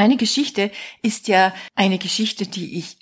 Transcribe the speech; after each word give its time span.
Meine 0.00 0.16
Geschichte 0.16 0.70
ist 1.02 1.28
ja 1.28 1.52
eine 1.74 1.98
Geschichte, 1.98 2.46
die 2.46 2.78
ich 2.78 2.96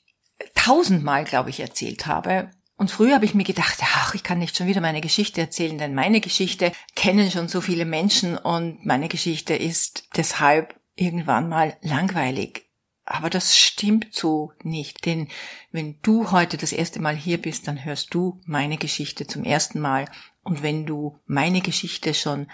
tausendmal, 0.57 1.23
glaube 1.23 1.49
ich, 1.49 1.61
erzählt 1.61 2.07
habe. 2.07 2.51
Und 2.77 2.91
früher 2.91 3.15
habe 3.15 3.25
ich 3.25 3.35
mir 3.35 3.45
gedacht, 3.45 3.79
ach, 3.83 4.17
ich 4.17 4.25
kann 4.25 4.41
nicht 4.41 4.57
schon 4.57 4.67
wieder 4.67 4.81
meine 4.81 5.01
Geschichte 5.01 5.41
erzählen, 5.41 5.79
denn 5.79 5.95
meine 5.95 6.21
Geschichte 6.21 6.73
kennen 6.97 7.31
schon 7.31 7.47
so 7.47 7.61
viele 7.61 7.85
Menschen 7.85 8.37
und 8.37 8.85
meine 8.85 9.07
Geschichte 9.07 9.55
ist 9.55 10.09
deshalb 10.17 10.75
irgendwann 10.97 11.49
mal 11.49 11.77
langweilig. 11.83 12.69
Aber 13.05 13.31
das 13.31 13.57
stimmt 13.57 14.09
so 14.11 14.51
nicht, 14.65 15.07
denn 15.07 15.29
wenn 15.71 16.01
du 16.03 16.33
heute 16.33 16.57
das 16.57 16.73
erste 16.73 17.01
Mal 17.01 17.15
hier 17.15 17.41
bist, 17.41 17.69
dann 17.69 17.85
hörst 17.85 18.13
du 18.13 18.41
meine 18.45 18.77
Geschichte 18.77 19.25
zum 19.29 19.45
ersten 19.45 19.79
Mal. 19.79 20.07
Und 20.43 20.65
wenn 20.65 20.85
du 20.85 21.21
meine 21.27 21.61
Geschichte 21.61 22.13
schon 22.13 22.51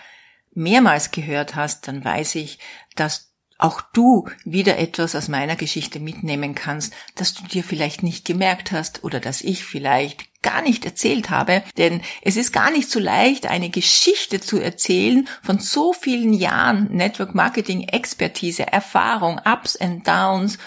mehrmals 0.52 1.12
gehört 1.12 1.54
hast, 1.54 1.88
dann 1.88 2.04
weiß 2.04 2.34
ich, 2.34 2.58
dass 2.94 3.33
auch 3.58 3.80
du 3.92 4.28
wieder 4.44 4.78
etwas 4.78 5.14
aus 5.14 5.28
meiner 5.28 5.56
Geschichte 5.56 6.00
mitnehmen 6.00 6.54
kannst, 6.54 6.92
das 7.14 7.34
du 7.34 7.44
dir 7.44 7.62
vielleicht 7.62 8.02
nicht 8.02 8.24
gemerkt 8.24 8.72
hast 8.72 9.04
oder 9.04 9.20
das 9.20 9.42
ich 9.42 9.64
vielleicht 9.64 10.42
gar 10.42 10.60
nicht 10.60 10.84
erzählt 10.84 11.30
habe, 11.30 11.62
denn 11.78 12.02
es 12.22 12.36
ist 12.36 12.52
gar 12.52 12.70
nicht 12.70 12.90
so 12.90 13.00
leicht, 13.00 13.46
eine 13.46 13.70
Geschichte 13.70 14.40
zu 14.40 14.60
erzählen 14.60 15.26
von 15.42 15.58
so 15.58 15.92
vielen 15.92 16.34
Jahren 16.34 16.94
Network 16.94 17.34
Marketing 17.34 17.88
Expertise, 17.88 18.66
Erfahrung, 18.70 19.40
Ups 19.44 19.76
and 19.76 20.06
Downs, 20.06 20.58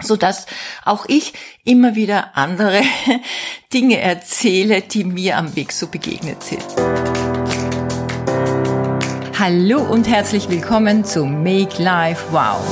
so 0.00 0.16
dass 0.16 0.46
auch 0.84 1.06
ich 1.08 1.32
immer 1.64 1.94
wieder 1.94 2.36
andere 2.36 2.82
Dinge 3.72 3.98
erzähle, 3.98 4.82
die 4.82 5.04
mir 5.04 5.38
am 5.38 5.56
Weg 5.56 5.72
so 5.72 5.88
begegnet 5.88 6.42
sind. 6.42 7.43
Hallo 9.36 9.82
und 9.82 10.06
herzlich 10.06 10.48
willkommen 10.48 11.04
zu 11.04 11.26
Make 11.26 11.82
Life 11.82 12.24
Wow. 12.30 12.62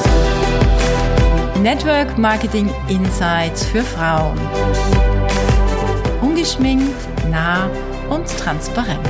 Network 1.61 2.17
Marketing 2.19 2.71
Insights 2.89 3.67
für 3.67 3.83
Frauen. 3.83 4.39
Ungeschminkt, 6.21 6.95
nah 7.31 7.69
und 8.09 8.29
transparent. 8.39 9.05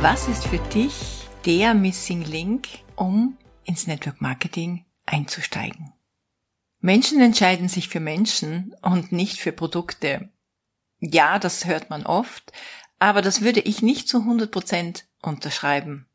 Was 0.00 0.26
ist 0.26 0.48
für 0.48 0.58
dich 0.74 1.28
der 1.46 1.72
Missing 1.72 2.24
Link, 2.24 2.66
um 2.96 3.38
ins 3.62 3.86
Network 3.86 4.20
Marketing 4.20 4.84
einzusteigen? 5.06 5.92
Menschen 6.80 7.20
entscheiden 7.20 7.68
sich 7.68 7.88
für 7.88 8.00
Menschen 8.00 8.74
und 8.82 9.12
nicht 9.12 9.38
für 9.38 9.52
Produkte. 9.52 10.28
Ja, 11.04 11.40
das 11.40 11.64
hört 11.64 11.90
man 11.90 12.06
oft, 12.06 12.52
aber 13.00 13.22
das 13.22 13.40
würde 13.40 13.58
ich 13.58 13.82
nicht 13.82 14.08
zu 14.08 14.20
100 14.20 14.52
Prozent 14.52 15.04
unterschreiben. 15.20 16.06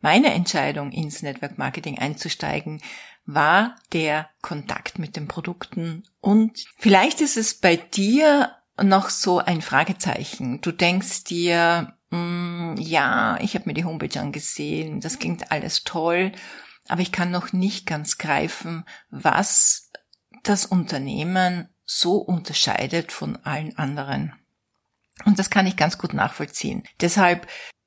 Meine 0.00 0.32
Entscheidung, 0.32 0.92
ins 0.92 1.22
Network 1.22 1.58
Marketing 1.58 1.98
einzusteigen, 1.98 2.80
war 3.24 3.74
der 3.92 4.30
Kontakt 4.42 5.00
mit 5.00 5.16
den 5.16 5.26
Produkten 5.26 6.04
und 6.20 6.64
vielleicht 6.78 7.20
ist 7.20 7.36
es 7.36 7.54
bei 7.54 7.74
dir 7.74 8.54
noch 8.80 9.10
so 9.10 9.40
ein 9.40 9.62
Fragezeichen. 9.62 10.60
Du 10.60 10.70
denkst 10.70 11.24
dir, 11.24 11.96
mm, 12.10 12.76
ja, 12.78 13.38
ich 13.40 13.56
habe 13.56 13.64
mir 13.66 13.74
die 13.74 13.84
Homepage 13.84 14.20
angesehen, 14.20 15.00
das 15.00 15.18
klingt 15.18 15.50
alles 15.50 15.82
toll, 15.82 16.30
aber 16.86 17.00
ich 17.00 17.10
kann 17.10 17.32
noch 17.32 17.52
nicht 17.52 17.84
ganz 17.84 18.16
greifen, 18.16 18.84
was 19.10 19.90
das 20.44 20.66
Unternehmen 20.66 21.68
so 21.86 22.16
unterscheidet 22.16 23.12
von 23.12 23.36
allen 23.44 23.76
anderen. 23.78 24.34
Und 25.24 25.38
das 25.38 25.48
kann 25.48 25.66
ich 25.66 25.76
ganz 25.76 25.96
gut 25.96 26.12
nachvollziehen. 26.12 26.82
Deshalb 27.00 27.46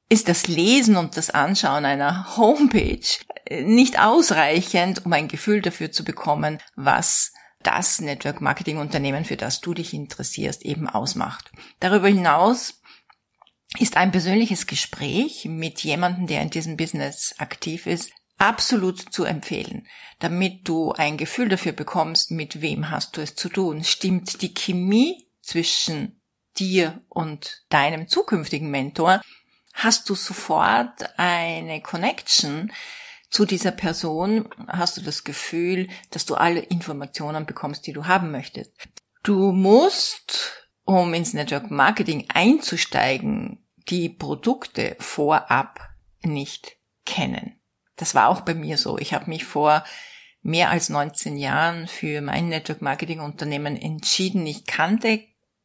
ist 0.09 0.28
das 0.28 0.47
Lesen 0.47 0.97
und 0.97 1.17
das 1.17 1.30
Anschauen 1.30 1.86
einer 1.86 2.36
Homepage 2.38 3.06
nicht 3.52 4.00
ausreichend, 4.00 5.06
um 5.06 5.14
ein 5.14 5.28
Gefühl 5.28 5.61
dafür 5.61 5.91
zu 5.91 6.03
bekommen, 6.03 6.59
was 6.75 7.33
das 7.61 8.00
Network 8.00 8.41
Marketing 8.41 8.78
Unternehmen, 8.78 9.25
für 9.25 9.38
das 9.38 9.62
du 9.62 9.73
dich 9.73 9.94
interessierst, 9.94 10.63
eben 10.63 10.88
ausmacht. 10.90 11.52
Darüber 11.79 12.07
hinaus 12.07 12.81
ist 13.78 13.97
ein 13.97 14.12
persönliches 14.12 14.66
Gespräch 14.66 15.46
mit 15.46 15.81
jemandem, 15.84 16.25
der 16.25 16.41
in 16.41 16.50
diesem 16.50 16.78
Business 16.78 17.35
aktiv 17.38 17.85
ist, 17.85 18.12
absolut 18.39 19.13
zu 19.13 19.25
empfehlen, 19.25 19.88
damit 20.19 20.67
du 20.67 20.94
ein 20.94 21.17
Gefühl 21.17 21.50
dafür 21.50 21.73
bekommst, 21.73 22.31
mit 22.31 22.61
wem 22.61 22.89
hast 22.89 23.16
du 23.16 23.22
es 23.22 23.35
zu 23.35 23.50
tun. 23.50 23.83
Stimmt 23.83 24.41
die 24.41 24.53
Chemie 24.53 25.27
zwischen 25.41 26.19
dir 26.57 27.01
und 27.09 27.63
deinem 27.69 28.07
zukünftigen 28.07 28.72
Mentor? 28.72 29.22
Hast 29.73 30.09
du 30.09 30.16
sofort 30.16 31.17
eine 31.17 31.81
Connection 31.81 32.72
zu 33.29 33.45
dieser 33.45 33.72
Person? 33.72 34.49
Hast 34.67 34.97
du 34.97 35.01
das 35.01 35.23
Gefühl, 35.23 35.88
dass 36.11 36.25
du 36.25 36.35
alle 36.35 36.61
Informationen 36.61 37.45
bekommst, 37.45 37.85
die 37.88 37.94
du 37.94 38.07
haben 38.07 38.31
möchtest? 38.31 38.73
Du 39.23 39.51
musst, 39.51 40.67
um 40.85 41.13
ins 41.13 41.33
Network 41.33 41.72
Marketing 41.72 42.25
einzusteigen, 42.33 43.66
die 43.89 44.09
Produkte 44.09 44.95
vorab 44.99 45.89
nicht 46.22 46.78
kennen. 47.05 47.59
Das 47.99 48.15
war 48.15 48.29
auch 48.29 48.41
bei 48.41 48.53
mir 48.53 48.77
so. 48.77 48.97
Ich 48.97 49.13
habe 49.13 49.29
mich 49.29 49.45
vor 49.45 49.83
mehr 50.41 50.69
als 50.69 50.89
19 50.89 51.37
Jahren 51.37 51.87
für 51.87 52.21
mein 52.21 52.49
Network 52.49 52.81
Marketing 52.81 53.19
Unternehmen 53.19 53.75
entschieden. 53.75 54.47
Ich 54.47 54.65
kannte 54.65 55.21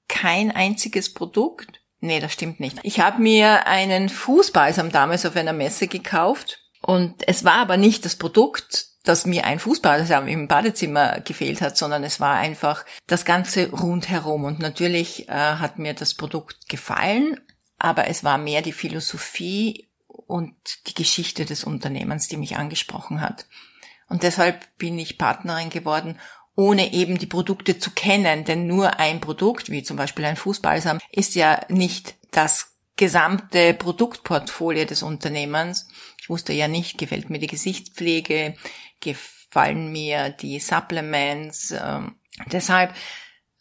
kein 0.08 0.50
einziges 0.50 1.14
Produkt. 1.14 1.80
Nee, 2.00 2.20
das 2.20 2.32
stimmt 2.32 2.60
nicht. 2.60 2.78
Ich 2.82 3.00
habe 3.00 3.22
mir 3.22 3.66
einen 3.66 4.08
Fußbalsam 4.08 4.90
damals 4.90 5.24
auf 5.24 5.36
einer 5.36 5.52
Messe 5.52 5.86
gekauft 5.86 6.60
und 6.82 7.26
es 7.26 7.44
war 7.44 7.54
aber 7.54 7.76
nicht 7.76 8.04
das 8.04 8.16
Produkt, 8.16 8.88
dass 9.04 9.26
mir 9.26 9.44
ein 9.44 9.58
Fußbalsam 9.58 10.28
im 10.28 10.48
Badezimmer 10.48 11.20
gefehlt 11.20 11.60
hat, 11.60 11.76
sondern 11.76 12.04
es 12.04 12.20
war 12.20 12.36
einfach 12.36 12.84
das 13.06 13.24
Ganze 13.24 13.70
rundherum. 13.70 14.44
Und 14.44 14.58
natürlich 14.58 15.28
äh, 15.28 15.32
hat 15.32 15.78
mir 15.78 15.94
das 15.94 16.14
Produkt 16.14 16.68
gefallen, 16.68 17.38
aber 17.78 18.08
es 18.08 18.24
war 18.24 18.38
mehr 18.38 18.62
die 18.62 18.72
Philosophie 18.72 19.90
und 20.26 20.54
die 20.86 20.94
Geschichte 20.94 21.44
des 21.44 21.64
Unternehmens, 21.64 22.28
die 22.28 22.36
mich 22.36 22.56
angesprochen 22.56 23.20
hat. 23.20 23.46
Und 24.08 24.22
deshalb 24.22 24.76
bin 24.78 24.98
ich 24.98 25.18
Partnerin 25.18 25.70
geworden, 25.70 26.18
ohne 26.56 26.92
eben 26.92 27.18
die 27.18 27.26
Produkte 27.26 27.78
zu 27.78 27.90
kennen. 27.90 28.44
Denn 28.44 28.66
nur 28.66 28.98
ein 28.98 29.20
Produkt, 29.20 29.70
wie 29.70 29.82
zum 29.82 29.96
Beispiel 29.96 30.24
ein 30.24 30.36
Fußballsam, 30.36 31.00
ist 31.10 31.34
ja 31.34 31.60
nicht 31.68 32.14
das 32.30 32.74
gesamte 32.96 33.74
Produktportfolio 33.74 34.84
des 34.84 35.02
Unternehmens. 35.02 35.88
Ich 36.20 36.30
wusste 36.30 36.52
ja 36.52 36.68
nicht, 36.68 36.98
gefällt 36.98 37.28
mir 37.28 37.38
die 37.38 37.48
Gesichtspflege, 37.48 38.54
gefallen 39.00 39.90
mir 39.90 40.30
die 40.30 40.60
Supplements. 40.60 41.72
Äh, 41.72 42.02
deshalb 42.52 42.94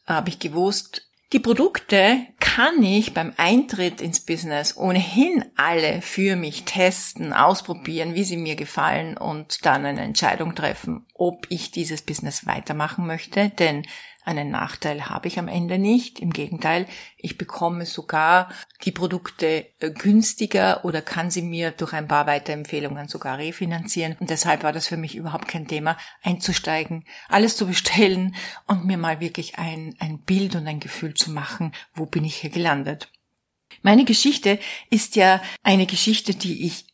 habe 0.05 0.29
ich 0.29 0.39
gewusst, 0.39 1.09
die 1.33 1.39
Produkte 1.39 2.27
kann 2.39 2.83
ich 2.83 3.15
beim 3.15 3.33
Eintritt 3.37 4.01
ins 4.01 4.19
Business 4.19 4.77
ohnehin 4.77 5.43
alle 5.55 6.03
für 6.03 6.35
mich 6.35 6.63
testen, 6.63 7.33
ausprobieren, 7.33 8.13
wie 8.13 8.23
sie 8.23 8.37
mir 8.37 8.55
gefallen 8.55 9.17
und 9.17 9.65
dann 9.65 9.83
eine 9.83 10.01
Entscheidung 10.01 10.53
treffen, 10.53 11.07
ob 11.15 11.47
ich 11.49 11.71
dieses 11.71 12.03
Business 12.03 12.45
weitermachen 12.45 13.07
möchte, 13.07 13.49
denn 13.49 13.87
einen 14.25 14.51
Nachteil 14.51 15.09
habe 15.09 15.27
ich 15.27 15.37
am 15.39 15.47
Ende 15.47 15.77
nicht. 15.77 16.19
Im 16.19 16.31
Gegenteil, 16.31 16.87
ich 17.17 17.37
bekomme 17.37 17.85
sogar 17.85 18.49
die 18.83 18.91
Produkte 18.91 19.67
äh, 19.79 19.91
günstiger 19.91 20.85
oder 20.85 21.01
kann 21.01 21.29
sie 21.29 21.41
mir 21.41 21.71
durch 21.71 21.93
ein 21.93 22.07
paar 22.07 22.27
Weiterempfehlungen 22.27 23.07
sogar 23.07 23.37
refinanzieren. 23.37 24.15
Und 24.19 24.29
deshalb 24.29 24.63
war 24.63 24.71
das 24.71 24.87
für 24.87 24.97
mich 24.97 25.15
überhaupt 25.15 25.47
kein 25.47 25.67
Thema, 25.67 25.97
einzusteigen, 26.21 27.05
alles 27.27 27.57
zu 27.57 27.67
bestellen 27.67 28.35
und 28.67 28.85
mir 28.85 28.97
mal 28.97 29.19
wirklich 29.19 29.57
ein, 29.57 29.95
ein 29.99 30.19
Bild 30.19 30.55
und 30.55 30.67
ein 30.67 30.79
Gefühl 30.79 31.13
zu 31.13 31.31
machen, 31.31 31.73
wo 31.93 32.05
bin 32.05 32.23
ich 32.23 32.37
hier 32.37 32.49
gelandet. 32.49 33.11
Meine 33.81 34.05
Geschichte 34.05 34.59
ist 34.89 35.15
ja 35.15 35.41
eine 35.63 35.85
Geschichte, 35.85 36.35
die 36.35 36.65
ich 36.65 36.85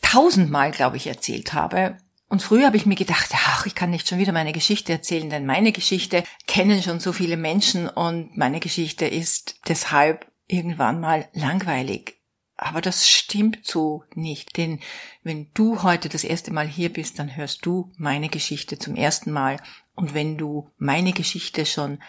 tausendmal, 0.00 0.70
glaube 0.70 0.96
ich, 0.96 1.06
erzählt 1.06 1.52
habe 1.52 1.98
und 2.30 2.42
früher 2.42 2.66
habe 2.66 2.76
ich 2.76 2.86
mir 2.86 2.94
gedacht, 2.94 3.30
ach, 3.34 3.66
ich 3.66 3.74
kann 3.74 3.90
nicht 3.90 4.08
schon 4.08 4.18
wieder 4.18 4.32
meine 4.32 4.52
Geschichte 4.52 4.92
erzählen, 4.92 5.28
denn 5.28 5.46
meine 5.46 5.72
Geschichte 5.72 6.22
kennen 6.46 6.80
schon 6.80 7.00
so 7.00 7.12
viele 7.12 7.36
Menschen 7.36 7.88
und 7.88 8.36
meine 8.36 8.60
Geschichte 8.60 9.04
ist 9.04 9.58
deshalb 9.66 10.30
irgendwann 10.46 11.00
mal 11.00 11.28
langweilig. 11.32 12.20
Aber 12.56 12.80
das 12.80 13.08
stimmt 13.08 13.66
so 13.66 14.04
nicht, 14.14 14.56
denn 14.58 14.78
wenn 15.24 15.50
du 15.54 15.82
heute 15.82 16.08
das 16.08 16.22
erste 16.22 16.52
Mal 16.52 16.68
hier 16.68 16.92
bist, 16.92 17.18
dann 17.18 17.34
hörst 17.34 17.66
du 17.66 17.90
meine 17.96 18.28
Geschichte 18.28 18.78
zum 18.78 18.94
ersten 18.94 19.32
Mal. 19.32 19.56
Und 19.96 20.14
wenn 20.14 20.38
du 20.38 20.70
meine 20.78 21.12
Geschichte 21.12 21.66
schon 21.66 22.00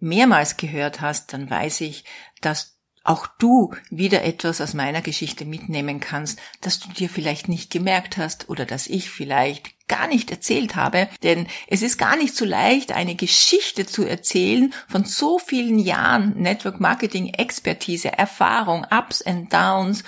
mehrmals 0.00 0.56
gehört 0.56 1.00
hast, 1.00 1.32
dann 1.32 1.48
weiß 1.48 1.82
ich, 1.82 2.04
dass 2.40 2.79
auch 3.02 3.26
du 3.38 3.74
wieder 3.90 4.24
etwas 4.24 4.60
aus 4.60 4.74
meiner 4.74 5.00
Geschichte 5.00 5.44
mitnehmen 5.44 6.00
kannst, 6.00 6.38
das 6.60 6.80
du 6.80 6.88
dir 6.90 7.08
vielleicht 7.08 7.48
nicht 7.48 7.70
gemerkt 7.70 8.16
hast 8.16 8.48
oder 8.48 8.66
das 8.66 8.86
ich 8.86 9.10
vielleicht 9.10 9.70
gar 9.88 10.06
nicht 10.06 10.30
erzählt 10.30 10.76
habe, 10.76 11.08
denn 11.22 11.46
es 11.66 11.82
ist 11.82 11.98
gar 11.98 12.16
nicht 12.16 12.36
so 12.36 12.44
leicht, 12.44 12.92
eine 12.92 13.16
Geschichte 13.16 13.86
zu 13.86 14.04
erzählen 14.04 14.72
von 14.88 15.04
so 15.04 15.38
vielen 15.38 15.78
Jahren 15.78 16.40
Network 16.40 16.78
Marketing 16.78 17.34
Expertise, 17.34 18.16
Erfahrung, 18.16 18.86
Ups 18.90 19.20
and 19.22 19.52
Downs, 19.52 20.04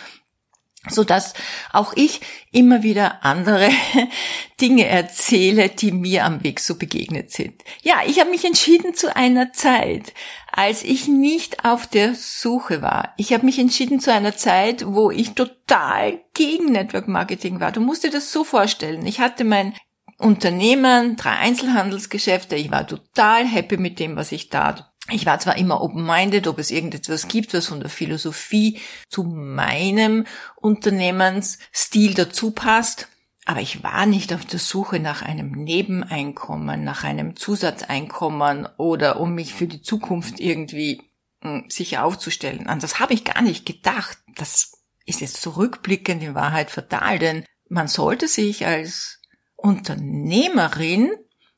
so 0.89 1.05
dass 1.05 1.35
auch 1.73 1.93
ich 1.95 2.21
immer 2.51 2.83
wieder 2.83 3.25
andere 3.25 3.71
Dinge 4.61 4.87
erzähle, 4.87 5.69
die 5.69 5.93
mir 5.93 6.25
am 6.25 6.43
Weg 6.43 6.59
so 6.59 6.75
begegnet 6.75 7.31
sind. 7.31 7.63
Ja, 7.83 8.01
ich 8.07 8.19
habe 8.19 8.31
mich 8.31 8.45
entschieden 8.45 8.95
zu 8.95 9.15
einer 9.15 9.53
Zeit, 9.53 10.13
als 10.51 10.83
ich 10.83 11.07
nicht 11.07 11.65
auf 11.65 11.87
der 11.87 12.15
Suche 12.15 12.83
war. 12.83 13.15
Ich 13.17 13.33
habe 13.33 13.47
mich 13.47 13.59
entschieden 13.61 14.01
zu 14.01 14.13
einer 14.13 14.37
Zeit, 14.37 14.85
wo 14.87 15.11
ich 15.11 15.35
total 15.35 16.21
gegen 16.35 16.73
Network 16.73 17.07
Marketing 17.07 17.61
war. 17.61 17.71
Du 17.71 17.81
musst 17.81 18.03
dir 18.03 18.11
das 18.11 18.33
so 18.33 18.43
vorstellen. 18.43 19.07
Ich 19.07 19.21
hatte 19.21 19.45
mein 19.45 19.75
Unternehmen, 20.19 21.17
drei 21.17 21.33
Einzelhandelsgeschäfte. 21.33 22.57
Ich 22.57 22.71
war 22.71 22.87
total 22.87 23.47
happy 23.47 23.77
mit 23.77 23.99
dem, 23.99 24.17
was 24.17 24.33
ich 24.33 24.49
tat. 24.49 24.92
Ich 25.11 25.27
war 25.27 25.39
zwar 25.41 25.57
immer 25.57 25.81
open-minded, 25.81 26.47
ob 26.47 26.59
es 26.59 26.71
irgendetwas 26.71 27.27
gibt, 27.27 27.55
was 27.55 27.67
von 27.67 27.81
der 27.81 27.91
Philosophie 27.91 28.81
zu 29.09 29.25
meinem 29.25 30.27
Unternehmensstil 30.57 32.15
dazu 32.15 32.53
passt, 32.53 33.09
aber 33.45 33.61
ich 33.61 33.83
war 33.83 34.07
nicht 34.07 34.33
auf 34.33 34.45
der 34.45 34.61
Suche 34.61 35.01
nach 35.01 35.23
einem 35.23 35.51
Nebeneinkommen, 35.51 36.85
nach 36.85 37.03
einem 37.03 37.35
Zusatzeinkommen 37.35 38.69
oder 38.77 39.19
um 39.19 39.35
mich 39.35 39.55
für 39.55 39.67
die 39.67 39.83
Zukunft 39.83 40.39
irgendwie 40.39 41.03
hm, 41.43 41.65
sicher 41.69 42.05
aufzustellen. 42.05 42.69
An 42.69 42.79
das 42.79 43.01
habe 43.01 43.15
ich 43.15 43.25
gar 43.25 43.43
nicht 43.43 43.67
gedacht. 43.67 44.19
Das 44.37 44.73
ist 45.05 45.21
jetzt 45.21 45.43
zurückblickend 45.43 46.23
in 46.23 46.37
Wahrheit 46.37 46.71
fatal, 46.71 47.19
denn 47.19 47.45
man 47.69 47.89
sollte 47.89 48.29
sich 48.29 48.67
als 48.67 49.21
Unternehmerin, 49.57 51.11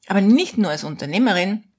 aber 0.06 0.22
nicht 0.22 0.56
nur 0.56 0.70
als 0.70 0.84
Unternehmerin, 0.84 1.73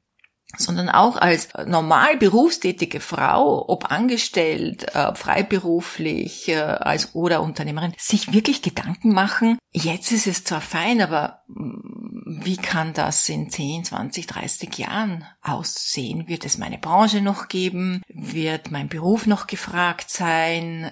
sondern 0.57 0.89
auch 0.89 1.17
als 1.17 1.49
normal 1.65 2.17
berufstätige 2.17 2.99
Frau, 2.99 3.67
ob 3.67 3.91
angestellt, 3.91 4.95
äh, 4.95 5.13
freiberuflich 5.15 6.49
äh, 6.49 6.55
als 6.55 7.15
oder 7.15 7.41
Unternehmerin, 7.41 7.93
sich 7.97 8.33
wirklich 8.33 8.61
Gedanken 8.61 9.13
machen, 9.13 9.57
jetzt 9.71 10.11
ist 10.11 10.27
es 10.27 10.43
zwar 10.43 10.61
fein, 10.61 11.01
aber 11.01 11.43
mm, 11.47 12.43
wie 12.43 12.57
kann 12.57 12.93
das 12.93 13.27
in 13.29 13.49
10, 13.49 13.85
20, 13.85 14.27
30 14.27 14.77
Jahren 14.77 15.25
aussehen? 15.41 16.27
Wird 16.27 16.45
es 16.45 16.57
meine 16.57 16.77
Branche 16.77 17.21
noch 17.21 17.47
geben? 17.47 18.01
Wird 18.07 18.71
mein 18.71 18.87
Beruf 18.87 19.25
noch 19.25 19.47
gefragt 19.47 20.09
sein? 20.09 20.91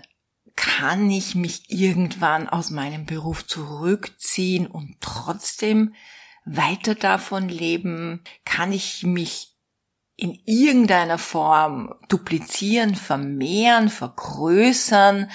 Kann 0.55 1.09
ich 1.09 1.33
mich 1.33 1.69
irgendwann 1.69 2.47
aus 2.47 2.69
meinem 2.69 3.05
Beruf 3.05 3.47
zurückziehen 3.47 4.67
und 4.67 4.97
trotzdem 4.99 5.93
weiter 6.45 6.95
davon 6.95 7.49
leben? 7.49 8.23
Kann 8.45 8.71
ich 8.71 9.03
mich 9.03 9.55
in 10.15 10.39
irgendeiner 10.45 11.17
Form 11.17 11.93
duplizieren, 12.09 12.95
vermehren, 12.95 13.89
vergrößern? 13.89 15.29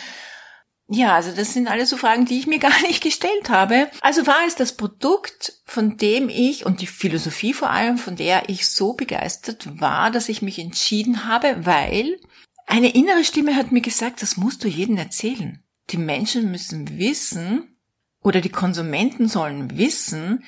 Ja, 0.90 1.14
also 1.14 1.32
das 1.32 1.52
sind 1.52 1.68
alles 1.68 1.90
so 1.90 1.98
Fragen, 1.98 2.24
die 2.24 2.38
ich 2.38 2.46
mir 2.46 2.58
gar 2.60 2.80
nicht 2.82 3.02
gestellt 3.02 3.50
habe. 3.50 3.90
Also 4.00 4.26
war 4.26 4.46
es 4.46 4.54
das 4.54 4.76
Produkt, 4.76 5.60
von 5.64 5.96
dem 5.96 6.28
ich 6.28 6.64
und 6.64 6.80
die 6.80 6.86
Philosophie 6.86 7.52
vor 7.52 7.70
allem, 7.70 7.98
von 7.98 8.16
der 8.16 8.48
ich 8.48 8.68
so 8.68 8.94
begeistert 8.94 9.80
war, 9.80 10.10
dass 10.10 10.28
ich 10.28 10.42
mich 10.42 10.58
entschieden 10.58 11.26
habe, 11.26 11.66
weil 11.66 12.18
eine 12.66 12.94
innere 12.94 13.24
Stimme 13.24 13.56
hat 13.56 13.72
mir 13.72 13.80
gesagt, 13.80 14.22
das 14.22 14.36
musst 14.36 14.64
du 14.64 14.68
jedem 14.68 14.96
erzählen. 14.96 15.62
Die 15.90 15.96
Menschen 15.96 16.50
müssen 16.50 16.98
wissen 16.98 17.78
oder 18.22 18.40
die 18.40 18.50
Konsumenten 18.50 19.28
sollen 19.28 19.78
wissen, 19.78 20.44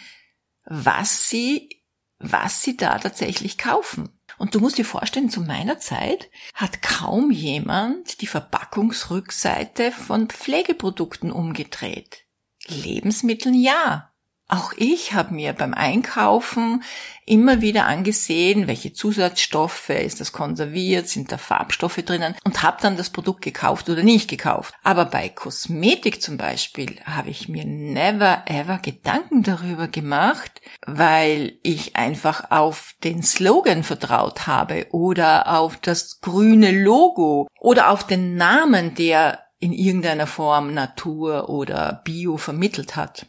was 0.64 1.28
sie, 1.28 1.82
was 2.18 2.62
sie 2.62 2.76
da 2.76 2.98
tatsächlich 2.98 3.58
kaufen. 3.58 4.10
Und 4.38 4.54
du 4.54 4.60
musst 4.60 4.78
dir 4.78 4.84
vorstellen, 4.84 5.30
zu 5.30 5.42
meiner 5.42 5.78
Zeit 5.78 6.30
hat 6.54 6.82
kaum 6.82 7.30
jemand 7.30 8.20
die 8.20 8.26
Verpackungsrückseite 8.26 9.92
von 9.92 10.28
Pflegeprodukten 10.28 11.30
umgedreht. 11.30 12.24
Lebensmitteln 12.66 13.54
ja. 13.54 14.09
Auch 14.52 14.72
ich 14.76 15.12
habe 15.12 15.32
mir 15.32 15.52
beim 15.52 15.74
Einkaufen 15.74 16.82
immer 17.24 17.60
wieder 17.60 17.86
angesehen, 17.86 18.66
welche 18.66 18.92
Zusatzstoffe, 18.92 19.90
ist 19.90 20.20
das 20.20 20.32
konserviert, 20.32 21.06
sind 21.06 21.30
da 21.30 21.38
Farbstoffe 21.38 22.02
drinnen 22.04 22.34
und 22.44 22.60
habe 22.64 22.78
dann 22.82 22.96
das 22.96 23.10
Produkt 23.10 23.42
gekauft 23.42 23.88
oder 23.88 24.02
nicht 24.02 24.28
gekauft. 24.28 24.74
Aber 24.82 25.04
bei 25.04 25.28
Kosmetik 25.28 26.20
zum 26.20 26.36
Beispiel 26.36 26.96
habe 27.04 27.30
ich 27.30 27.48
mir 27.48 27.64
never 27.64 28.42
ever 28.46 28.78
Gedanken 28.78 29.44
darüber 29.44 29.86
gemacht, 29.86 30.60
weil 30.84 31.52
ich 31.62 31.94
einfach 31.94 32.50
auf 32.50 32.96
den 33.04 33.22
Slogan 33.22 33.84
vertraut 33.84 34.48
habe 34.48 34.88
oder 34.90 35.60
auf 35.60 35.76
das 35.76 36.20
grüne 36.20 36.72
Logo 36.72 37.46
oder 37.60 37.90
auf 37.90 38.04
den 38.04 38.34
Namen, 38.34 38.96
der 38.96 39.38
in 39.60 39.72
irgendeiner 39.72 40.26
Form 40.26 40.74
Natur 40.74 41.48
oder 41.48 42.00
Bio 42.04 42.36
vermittelt 42.36 42.96
hat. 42.96 43.26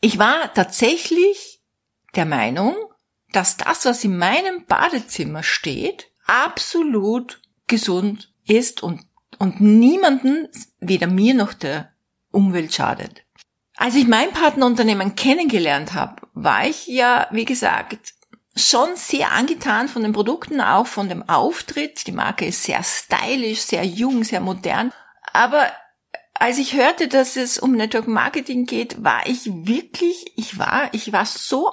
Ich 0.00 0.18
war 0.18 0.52
tatsächlich 0.54 1.62
der 2.14 2.24
Meinung, 2.24 2.74
dass 3.32 3.56
das, 3.56 3.84
was 3.84 4.02
in 4.02 4.16
meinem 4.16 4.64
Badezimmer 4.66 5.42
steht, 5.42 6.10
absolut 6.26 7.40
gesund 7.66 8.32
ist 8.46 8.82
und, 8.82 9.02
und 9.38 9.60
niemanden, 9.60 10.48
weder 10.80 11.06
mir 11.06 11.34
noch 11.34 11.52
der 11.52 11.92
Umwelt 12.32 12.74
schadet. 12.74 13.24
Als 13.76 13.94
ich 13.94 14.06
mein 14.06 14.30
Partnerunternehmen 14.32 15.16
kennengelernt 15.16 15.94
habe, 15.94 16.22
war 16.34 16.66
ich 16.66 16.86
ja, 16.86 17.28
wie 17.30 17.44
gesagt, 17.44 18.14
schon 18.56 18.96
sehr 18.96 19.32
angetan 19.32 19.88
von 19.88 20.02
den 20.02 20.12
Produkten, 20.12 20.60
auch 20.60 20.86
von 20.86 21.08
dem 21.08 21.28
Auftritt. 21.28 22.06
Die 22.06 22.12
Marke 22.12 22.46
ist 22.46 22.62
sehr 22.62 22.82
stylisch, 22.82 23.60
sehr 23.60 23.84
jung, 23.84 24.24
sehr 24.24 24.40
modern. 24.40 24.92
Aber 25.32 25.70
als 26.40 26.56
ich 26.56 26.74
hörte, 26.74 27.06
dass 27.06 27.36
es 27.36 27.58
um 27.58 27.72
Network 27.72 28.08
Marketing 28.08 28.64
geht, 28.64 29.04
war 29.04 29.26
ich 29.26 29.44
wirklich, 29.44 30.32
ich 30.36 30.58
war, 30.58 30.92
ich 30.94 31.12
war 31.12 31.26
so 31.26 31.72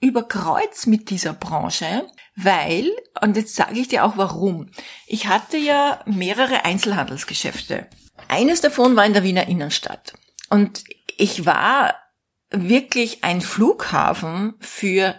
überkreuz 0.00 0.86
mit 0.86 1.10
dieser 1.10 1.32
Branche, 1.32 2.04
weil, 2.34 2.90
und 3.20 3.36
jetzt 3.36 3.54
sage 3.54 3.78
ich 3.78 3.86
dir 3.86 4.04
auch 4.04 4.16
warum, 4.16 4.70
ich 5.06 5.28
hatte 5.28 5.56
ja 5.56 6.02
mehrere 6.04 6.64
Einzelhandelsgeschäfte. 6.64 7.86
Eines 8.26 8.60
davon 8.60 8.96
war 8.96 9.06
in 9.06 9.12
der 9.12 9.22
Wiener 9.22 9.46
Innenstadt. 9.46 10.14
Und 10.50 10.82
ich 11.16 11.46
war 11.46 11.94
wirklich 12.50 13.22
ein 13.22 13.40
Flughafen 13.40 14.54
für 14.58 15.14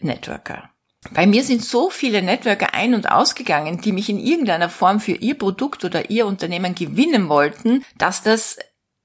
Networker. 0.00 0.70
Bei 1.12 1.26
mir 1.26 1.44
sind 1.44 1.64
so 1.64 1.90
viele 1.90 2.22
Networker 2.22 2.74
ein- 2.74 2.94
und 2.94 3.10
ausgegangen, 3.10 3.80
die 3.80 3.92
mich 3.92 4.08
in 4.08 4.18
irgendeiner 4.18 4.68
Form 4.68 5.00
für 5.00 5.12
ihr 5.12 5.36
Produkt 5.36 5.84
oder 5.84 6.10
ihr 6.10 6.26
Unternehmen 6.26 6.74
gewinnen 6.74 7.28
wollten, 7.28 7.84
dass 7.98 8.22
das 8.22 8.58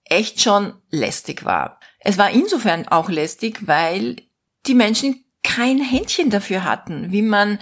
echt 0.06 0.42
schon 0.42 0.74
lästig 0.90 1.46
war. 1.46 1.80
Es 2.00 2.18
war 2.18 2.32
insofern 2.32 2.88
auch 2.88 3.10
lästig, 3.10 3.68
weil 3.68 4.18
die 4.68 4.76
Menschen 4.76 5.24
kein 5.44 5.80
Händchen 5.80 6.30
dafür 6.30 6.64
hatten, 6.64 7.12
wie 7.12 7.22
man 7.22 7.60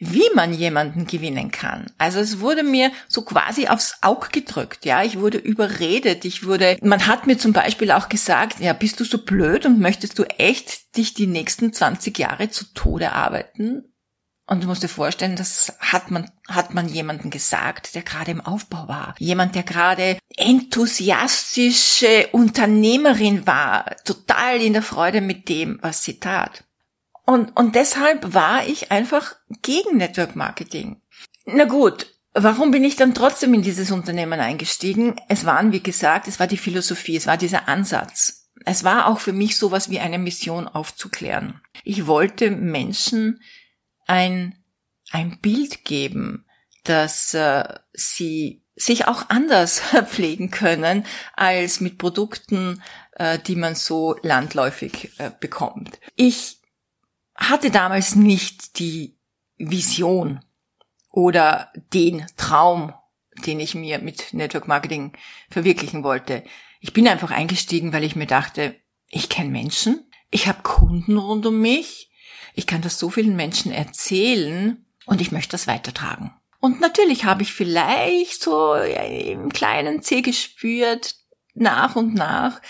wie 0.00 0.28
man 0.34 0.54
jemanden 0.54 1.06
gewinnen 1.06 1.50
kann. 1.50 1.92
Also 1.98 2.18
es 2.20 2.40
wurde 2.40 2.62
mir 2.62 2.90
so 3.06 3.22
quasi 3.22 3.68
aufs 3.68 3.98
Auge 4.00 4.28
gedrückt, 4.32 4.86
ja. 4.86 5.02
Ich 5.04 5.20
wurde 5.20 5.38
überredet. 5.38 6.24
Ich 6.24 6.46
wurde, 6.46 6.78
man 6.82 7.06
hat 7.06 7.26
mir 7.26 7.38
zum 7.38 7.52
Beispiel 7.52 7.92
auch 7.92 8.08
gesagt, 8.08 8.60
ja, 8.60 8.72
bist 8.72 8.98
du 8.98 9.04
so 9.04 9.18
blöd 9.18 9.66
und 9.66 9.78
möchtest 9.78 10.18
du 10.18 10.24
echt 10.24 10.96
dich 10.96 11.12
die 11.12 11.26
nächsten 11.26 11.72
20 11.72 12.18
Jahre 12.18 12.48
zu 12.48 12.64
Tode 12.72 13.12
arbeiten? 13.12 13.84
Und 14.46 14.64
du 14.64 14.66
musst 14.66 14.82
dir 14.82 14.88
vorstellen, 14.88 15.36
das 15.36 15.74
hat 15.78 16.10
man, 16.10 16.28
hat 16.48 16.74
man 16.74 16.88
jemanden 16.88 17.30
gesagt, 17.30 17.94
der 17.94 18.02
gerade 18.02 18.32
im 18.32 18.40
Aufbau 18.40 18.88
war. 18.88 19.14
Jemand, 19.18 19.54
der 19.54 19.62
gerade 19.62 20.18
enthusiastische 20.36 22.26
Unternehmerin 22.32 23.46
war, 23.46 23.94
total 24.04 24.60
in 24.60 24.72
der 24.72 24.82
Freude 24.82 25.20
mit 25.20 25.48
dem, 25.48 25.78
was 25.82 26.02
sie 26.02 26.18
tat. 26.18 26.64
Und, 27.30 27.56
und 27.56 27.76
deshalb 27.76 28.34
war 28.34 28.66
ich 28.66 28.90
einfach 28.90 29.36
gegen 29.62 29.98
Network 29.98 30.34
Marketing. 30.34 31.00
Na 31.46 31.64
gut, 31.64 32.08
warum 32.32 32.72
bin 32.72 32.82
ich 32.82 32.96
dann 32.96 33.14
trotzdem 33.14 33.54
in 33.54 33.62
dieses 33.62 33.92
Unternehmen 33.92 34.40
eingestiegen? 34.40 35.14
Es 35.28 35.44
waren, 35.44 35.70
wie 35.70 35.80
gesagt, 35.80 36.26
es 36.26 36.40
war 36.40 36.48
die 36.48 36.56
Philosophie, 36.56 37.14
es 37.14 37.28
war 37.28 37.36
dieser 37.36 37.68
Ansatz. 37.68 38.50
Es 38.64 38.82
war 38.82 39.06
auch 39.06 39.20
für 39.20 39.32
mich 39.32 39.58
sowas 39.58 39.90
wie 39.90 40.00
eine 40.00 40.18
Mission 40.18 40.66
aufzuklären. 40.66 41.60
Ich 41.84 42.08
wollte 42.08 42.50
Menschen 42.50 43.40
ein, 44.08 44.56
ein 45.12 45.38
Bild 45.40 45.84
geben, 45.84 46.46
dass 46.82 47.32
äh, 47.34 47.62
sie 47.92 48.64
sich 48.74 49.06
auch 49.06 49.28
anders 49.28 49.82
pflegen 50.06 50.50
können 50.50 51.06
als 51.34 51.80
mit 51.80 51.96
Produkten, 51.96 52.82
äh, 53.12 53.38
die 53.38 53.54
man 53.54 53.76
so 53.76 54.16
landläufig 54.20 55.12
äh, 55.18 55.30
bekommt. 55.38 56.00
Ich 56.16 56.59
hatte 57.40 57.70
damals 57.70 58.14
nicht 58.14 58.78
die 58.78 59.16
Vision 59.56 60.40
oder 61.10 61.72
den 61.92 62.26
Traum, 62.36 62.92
den 63.44 63.60
ich 63.60 63.74
mir 63.74 63.98
mit 63.98 64.32
Network 64.32 64.68
Marketing 64.68 65.12
verwirklichen 65.50 66.04
wollte. 66.04 66.44
Ich 66.80 66.92
bin 66.92 67.08
einfach 67.08 67.30
eingestiegen, 67.30 67.92
weil 67.92 68.04
ich 68.04 68.16
mir 68.16 68.26
dachte, 68.26 68.76
ich 69.08 69.28
kenne 69.28 69.50
Menschen, 69.50 70.04
ich 70.30 70.46
habe 70.46 70.62
Kunden 70.62 71.18
rund 71.18 71.44
um 71.46 71.60
mich, 71.60 72.10
ich 72.54 72.66
kann 72.66 72.82
das 72.82 72.98
so 72.98 73.10
vielen 73.10 73.36
Menschen 73.36 73.72
erzählen 73.72 74.84
und 75.06 75.20
ich 75.20 75.32
möchte 75.32 75.52
das 75.52 75.66
weitertragen. 75.66 76.32
Und 76.60 76.80
natürlich 76.80 77.24
habe 77.24 77.42
ich 77.42 77.52
vielleicht 77.52 78.42
so 78.42 78.74
im 78.74 79.50
kleinen 79.50 80.02
C 80.02 80.20
gespürt, 80.20 81.16
nach 81.54 81.96
und 81.96 82.14
nach, 82.14 82.60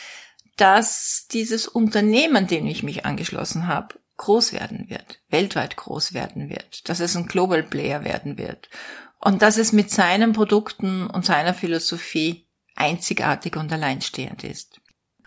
dass 0.57 1.27
dieses 1.31 1.67
Unternehmen, 1.67 2.47
dem 2.47 2.67
ich 2.67 2.83
mich 2.83 3.05
angeschlossen 3.05 3.67
habe, 3.67 3.99
groß 4.21 4.53
werden 4.53 4.91
wird, 4.91 5.21
weltweit 5.31 5.77
groß 5.77 6.13
werden 6.13 6.51
wird, 6.51 6.91
dass 6.91 7.01
es 7.01 7.17
ein 7.17 7.27
Global 7.27 7.63
Player 7.63 8.05
werden 8.05 8.37
wird 8.37 8.69
und 9.19 9.41
dass 9.41 9.57
es 9.57 9.73
mit 9.73 9.91
seinen 9.91 10.35
Produkten 10.35 11.07
und 11.07 11.25
seiner 11.25 11.55
Philosophie 11.55 12.47
einzigartig 12.77 13.57
und 13.57 13.73
alleinstehend 13.73 14.45
ist. 14.45 14.80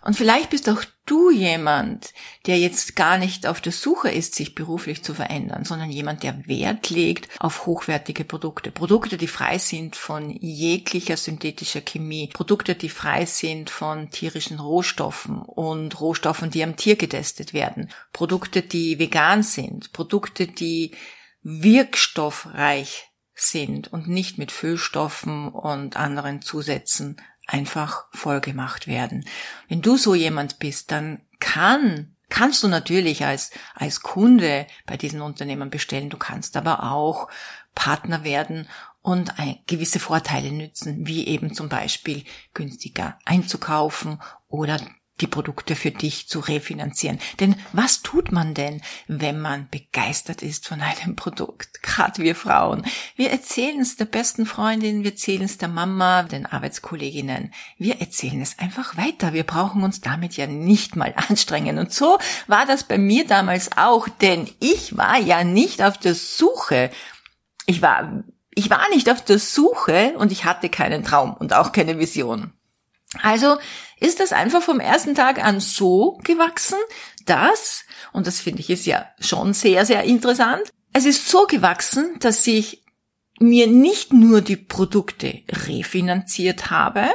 Und 0.04 0.18
vielleicht 0.18 0.50
bist 0.50 0.70
auch 0.70 0.84
du 1.06 1.32
jemand, 1.32 2.14
der 2.46 2.60
jetzt 2.60 2.96
gar 2.96 3.18
nicht 3.18 3.48
auf 3.48 3.62
der 3.62 3.72
Suche 3.72 4.10
ist, 4.10 4.36
sich 4.36 4.54
beruflich 4.54 5.02
zu 5.02 5.14
verändern, 5.14 5.64
sondern 5.64 5.90
jemand, 5.90 6.24
der 6.24 6.46
Wert 6.46 6.90
legt 6.90 7.30
auf 7.40 7.66
hochwertige 7.66 8.26
Produkte. 8.26 8.72
Produkte, 8.72 9.18
die 9.18 9.28
frei 9.28 9.58
sind 9.58 9.96
von 9.96 10.30
jeglicher 10.30 11.16
synthetischer 11.16 11.82
Chemie. 11.82 12.30
Produkte, 12.34 12.76
die 12.76 12.90
frei 12.90 13.26
sind 13.26 13.70
von 13.70 14.10
tierischen 14.10 14.60
Rohstoffen 14.60 15.42
und 15.42 16.00
Rohstoffen, 16.02 16.52
die 16.52 16.64
am 16.64 16.76
Tier 16.76 16.98
getestet 16.98 17.54
werden. 17.54 17.90
Produkte, 18.12 18.62
die 18.62 19.00
vegan 19.00 19.42
sind. 19.42 19.94
Produkte, 19.94 20.48
die 20.48 20.92
wirkstoffreich 21.44 23.10
sind 23.36 23.92
und 23.92 24.08
nicht 24.08 24.38
mit 24.38 24.52
Füllstoffen 24.52 25.48
und 25.48 25.96
anderen 25.98 26.42
Zusätzen 26.42 27.18
einfach 27.48 28.06
vollgemacht 28.12 28.88
werden. 28.88 29.26
Wenn 29.68 29.82
du 29.82 29.98
so 29.98 30.16
jemand 30.16 30.60
bist, 30.60 30.92
dann 30.92 31.22
kann, 31.40 32.16
kannst 32.30 32.64
du 32.64 32.68
natürlich 32.68 33.26
als, 33.26 33.52
als 33.76 34.02
Kunde 34.02 34.68
bei 34.86 34.98
diesen 34.98 35.22
Unternehmen 35.22 35.70
bestellen. 35.70 36.10
Du 36.10 36.18
kannst 36.18 36.56
aber 36.58 36.92
auch 36.92 37.28
Partner 37.76 38.24
werden 38.24 38.68
und 39.02 39.34
gewisse 39.68 40.00
Vorteile 40.00 40.52
nützen, 40.52 41.06
wie 41.06 41.28
eben 41.28 41.54
zum 41.54 41.68
Beispiel 41.70 42.24
günstiger 42.54 43.20
einzukaufen 43.26 44.22
oder 44.48 44.80
die 45.22 45.28
Produkte 45.28 45.76
für 45.76 45.92
dich 45.92 46.28
zu 46.28 46.40
refinanzieren. 46.40 47.20
Denn 47.40 47.56
was 47.72 48.02
tut 48.02 48.32
man 48.32 48.56
denn, 48.56 48.82
wenn 49.08 49.40
man 49.40 49.70
begeistert 49.70 50.42
ist 50.42 50.68
von 50.68 50.82
einem 50.82 51.16
Produkt? 51.16 51.84
Gerade 51.84 52.24
wir 52.24 52.36
Frauen. 52.36 52.86
Wir 53.16 53.30
erzählen 53.30 53.80
es 53.80 53.96
der 53.96 54.06
besten 54.06 54.46
Freundin, 54.46 55.04
wir 55.04 55.12
erzählen 55.12 55.44
es 55.44 55.58
der 55.60 55.68
Mama, 55.68 56.24
den 56.24 56.46
Arbeitskolleginnen. 56.46 57.54
Wir 57.78 58.02
erzählen 58.02 58.42
es 58.42 58.58
einfach 58.58 58.98
weiter. 58.98 59.34
Wir 59.34 59.44
brauchen 59.44 59.84
uns 59.84 60.02
damit 60.02 60.36
ja 60.36 60.48
nicht 60.48 60.96
mal 60.96 61.14
anstrengen. 61.16 61.78
Und 61.78 61.94
so 61.94 62.18
war 62.48 62.66
das 62.66 62.84
bei 62.84 62.98
mir 62.98 63.28
damals 63.28 63.78
auch, 63.78 64.08
denn 64.10 64.50
ich 64.60 64.98
war 64.98 65.20
ja 65.20 65.44
nicht 65.44 65.84
auf 65.84 65.98
der 65.98 66.16
Suche. 66.16 66.90
Ich 67.68 67.84
war, 67.84 68.24
ich 68.56 68.70
war 68.72 68.90
nicht 68.90 69.10
auf 69.12 69.24
der 69.24 69.38
Suche 69.38 70.16
und 70.18 70.32
ich 70.32 70.46
hatte 70.46 70.70
keinen 70.70 71.04
Traum 71.04 71.36
und 71.36 71.54
auch 71.54 71.72
keine 71.72 72.00
Vision. 72.00 72.52
Also 73.22 73.58
ist 74.00 74.20
das 74.20 74.34
einfach 74.34 74.62
vom 74.62 74.80
ersten 74.80 75.16
Tag 75.16 75.44
an 75.44 75.60
so 75.60 76.20
gewachsen, 76.24 76.78
dass, 77.26 77.86
und 78.12 78.28
das 78.28 78.40
finde 78.40 78.62
ich 78.62 78.70
ist 78.70 78.86
ja 78.86 79.08
schon 79.20 79.54
sehr, 79.54 79.86
sehr 79.86 80.04
interessant, 80.04 80.64
es 80.94 81.06
ist 81.06 81.30
so 81.30 81.46
gewachsen, 81.46 82.18
dass 82.20 82.46
ich 82.46 82.84
mir 83.40 83.68
nicht 83.68 84.14
nur 84.14 84.42
die 84.42 84.58
Produkte 84.58 85.42
refinanziert 85.50 86.70
habe, 86.70 87.10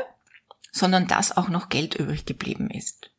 sondern 0.73 1.07
dass 1.07 1.37
auch 1.37 1.49
noch 1.49 1.69
Geld 1.69 1.95
übrig 1.95 2.27
geblieben 2.27 2.71
ist. 2.71 3.11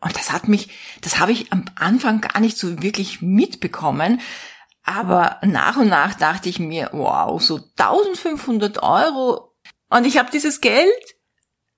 Und 0.00 0.16
das 0.16 0.32
hat 0.32 0.48
mich, 0.48 0.68
das 1.00 1.18
habe 1.18 1.32
ich 1.32 1.52
am 1.52 1.64
Anfang 1.74 2.20
gar 2.20 2.40
nicht 2.40 2.56
so 2.58 2.82
wirklich 2.82 3.22
mitbekommen. 3.22 4.20
Aber 4.84 5.40
nach 5.42 5.76
und 5.76 5.88
nach 5.88 6.14
dachte 6.14 6.48
ich 6.48 6.58
mir, 6.58 6.90
wow, 6.92 7.42
so 7.42 7.56
1500 7.56 8.82
Euro. 8.82 9.54
Und 9.88 10.06
ich 10.06 10.18
habe 10.18 10.30
dieses 10.30 10.60
Geld 10.60 11.15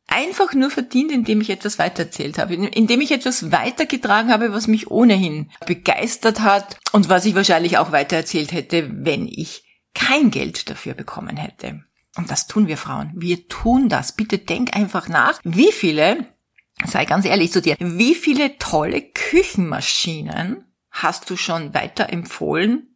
einfach 0.08 0.54
nur 0.54 0.70
verdient, 0.70 1.12
indem 1.12 1.40
ich 1.40 1.50
etwas 1.50 1.78
weitererzählt 1.78 2.38
habe, 2.38 2.54
indem 2.54 3.00
ich 3.00 3.12
etwas 3.12 3.52
weitergetragen 3.52 4.32
habe, 4.32 4.52
was 4.52 4.66
mich 4.66 4.90
ohnehin 4.90 5.50
begeistert 5.66 6.40
hat 6.40 6.78
und 6.92 7.08
was 7.08 7.26
ich 7.26 7.34
wahrscheinlich 7.34 7.78
auch 7.78 7.92
weitererzählt 7.92 8.52
hätte, 8.52 8.90
wenn 8.92 9.28
ich 9.28 9.64
kein 9.94 10.30
Geld 10.30 10.68
dafür 10.70 10.94
bekommen 10.94 11.36
hätte. 11.36 11.84
Und 12.16 12.30
das 12.30 12.46
tun 12.46 12.66
wir 12.66 12.76
Frauen. 12.76 13.12
Wir 13.14 13.46
tun 13.48 13.88
das. 13.88 14.12
Bitte 14.12 14.38
denk 14.38 14.74
einfach 14.74 15.08
nach, 15.08 15.38
wie 15.44 15.70
viele, 15.70 16.26
sei 16.84 17.04
ganz 17.04 17.24
ehrlich 17.24 17.52
zu 17.52 17.62
dir, 17.62 17.76
wie 17.78 18.14
viele 18.14 18.58
tolle 18.58 19.02
Küchenmaschinen 19.02 20.64
hast 20.90 21.30
du 21.30 21.36
schon 21.36 21.74
weiterempfohlen 21.74 22.87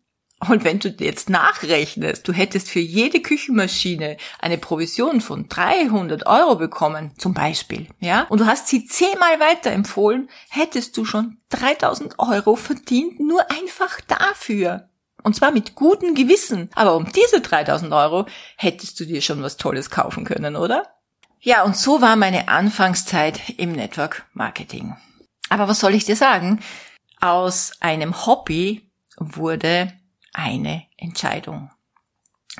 und 0.49 0.65
wenn 0.65 0.79
du 0.79 0.89
jetzt 0.89 1.31
nachrechnest, 1.31 2.27
du 2.27 2.33
hättest 2.33 2.69
für 2.69 2.81
jede 2.81 3.21
Küchenmaschine 3.21 4.17
eine 4.41 4.59
Provision 4.59 5.21
von 5.21 5.49
300 5.49 6.27
Euro 6.27 6.57
bekommen, 6.57 7.13
zum 7.19 7.35
Beispiel, 7.35 7.87
ja, 8.01 8.27
und 8.29 8.41
du 8.41 8.47
hast 8.47 8.69
sie 8.69 8.87
zehnmal 8.87 9.39
weiterempfohlen, 9.39 10.29
hättest 10.51 10.97
du 10.97 11.05
schon 11.05 11.39
3000 11.51 12.19
Euro 12.19 12.57
verdient, 12.57 13.21
nur 13.21 13.51
einfach 13.51 14.01
dafür. 14.01 14.89
Und 15.23 15.37
zwar 15.37 15.53
mit 15.53 15.77
gutem 15.77 16.15
Gewissen. 16.15 16.69
Aber 16.75 16.97
um 16.97 17.11
diese 17.13 17.41
3000 17.41 17.93
Euro 17.93 18.27
hättest 18.57 18.99
du 18.99 19.05
dir 19.05 19.23
schon 19.23 19.43
was 19.43 19.57
Tolles 19.57 19.91
kaufen 19.91 20.25
können, 20.25 20.57
oder? 20.57 20.87
Ja, 21.41 21.63
und 21.63 21.77
so 21.77 22.01
war 22.01 22.17
meine 22.17 22.49
Anfangszeit 22.49 23.41
im 23.57 23.73
Network 23.73 24.27
Marketing. 24.33 24.97
Aber 25.49 25.69
was 25.69 25.81
soll 25.81 25.95
ich 25.95 26.05
dir 26.05 26.17
sagen? 26.17 26.61
Aus 27.21 27.73
einem 27.81 28.27
Hobby 28.27 28.91
wurde 29.19 29.93
eine 30.33 30.87
Entscheidung. 30.97 31.71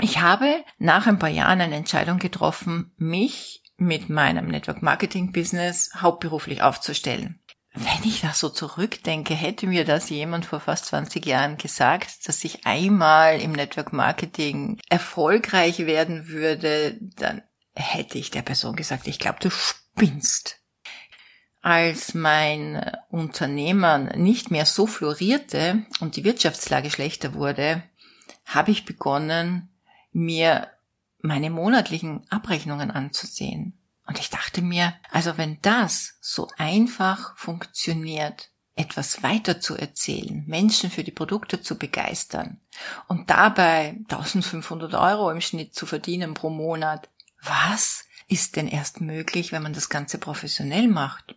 Ich 0.01 0.21
habe 0.21 0.65
nach 0.79 1.07
ein 1.07 1.19
paar 1.19 1.29
Jahren 1.29 1.61
eine 1.61 1.77
Entscheidung 1.77 2.19
getroffen, 2.19 2.93
mich 2.97 3.63
mit 3.77 4.09
meinem 4.09 4.47
Network 4.47 4.83
Marketing 4.83 5.33
Business 5.33 5.91
hauptberuflich 6.01 6.63
aufzustellen. 6.63 7.43
Wenn 7.75 8.05
ich 8.05 8.21
da 8.21 8.35
so 8.35 8.51
zurückdenke, 8.51 9.35
hätte 9.35 9.67
mir 9.67 9.85
das 9.85 10.11
jemand 10.11 10.45
vor 10.45 10.61
fast 10.61 10.87
20 10.87 11.25
Jahren 11.25 11.57
gesagt, 11.57 12.29
dass 12.29 12.45
ich 12.45 12.67
einmal 12.67 13.41
im 13.41 13.53
Network 13.53 13.95
Marketing 13.95 14.79
erfolgreich 14.91 15.87
werden 15.87 16.29
würde, 16.29 16.99
dann 17.17 17.43
hätte 17.75 18.19
ich 18.19 18.31
der 18.31 18.43
Person 18.43 18.77
gesagt, 18.77 19.07
ich 19.07 19.19
glaube, 19.19 19.39
du 19.41 19.51
spinnst 19.51 20.62
als 21.63 22.13
mein 22.13 22.85
Unternehmen 23.09 24.07
nicht 24.21 24.51
mehr 24.51 24.67
so 24.67 24.87
florierte 24.87 25.87
und 26.01 26.17
die 26.17 26.25
Wirtschaftslage 26.25 26.91
schlechter 26.91 27.35
wurde, 27.35 27.85
habe 28.45 28.73
ich 28.73 28.85
begonnen, 28.85 29.71
mir 30.13 30.69
meine 31.21 31.51
monatlichen 31.51 32.27
Abrechnungen 32.29 32.91
anzusehen. 32.91 33.79
Und 34.07 34.19
ich 34.19 34.29
dachte 34.29 34.61
mir, 34.61 34.95
also 35.11 35.39
wenn 35.39 35.59
das 35.63 36.19
so 36.21 36.49
einfach 36.59 37.37
funktioniert, 37.39 38.51
etwas 38.75 39.23
weiter 39.23 39.61
zu 39.61 39.77
erzählen, 39.77 40.45
Menschen 40.47 40.91
für 40.91 41.05
die 41.05 41.13
Produkte 41.13 41.61
zu 41.61 41.77
begeistern 41.77 42.61
und 43.07 43.31
dabei 43.31 43.99
1500 44.09 44.95
Euro 44.95 45.31
im 45.31 45.41
Schnitt 45.41 45.75
zu 45.75 45.87
verdienen 45.87 46.35
pro 46.35 46.51
Monat, 46.51 47.09
was 47.41 48.05
ist 48.27 48.57
denn 48.57 48.67
erst 48.67 49.01
möglich, 49.01 49.53
wenn 49.53 49.63
man 49.63 49.75
das 49.75 49.91
Ganze 49.91 50.19
professionell 50.19 50.89
macht? 50.89 51.37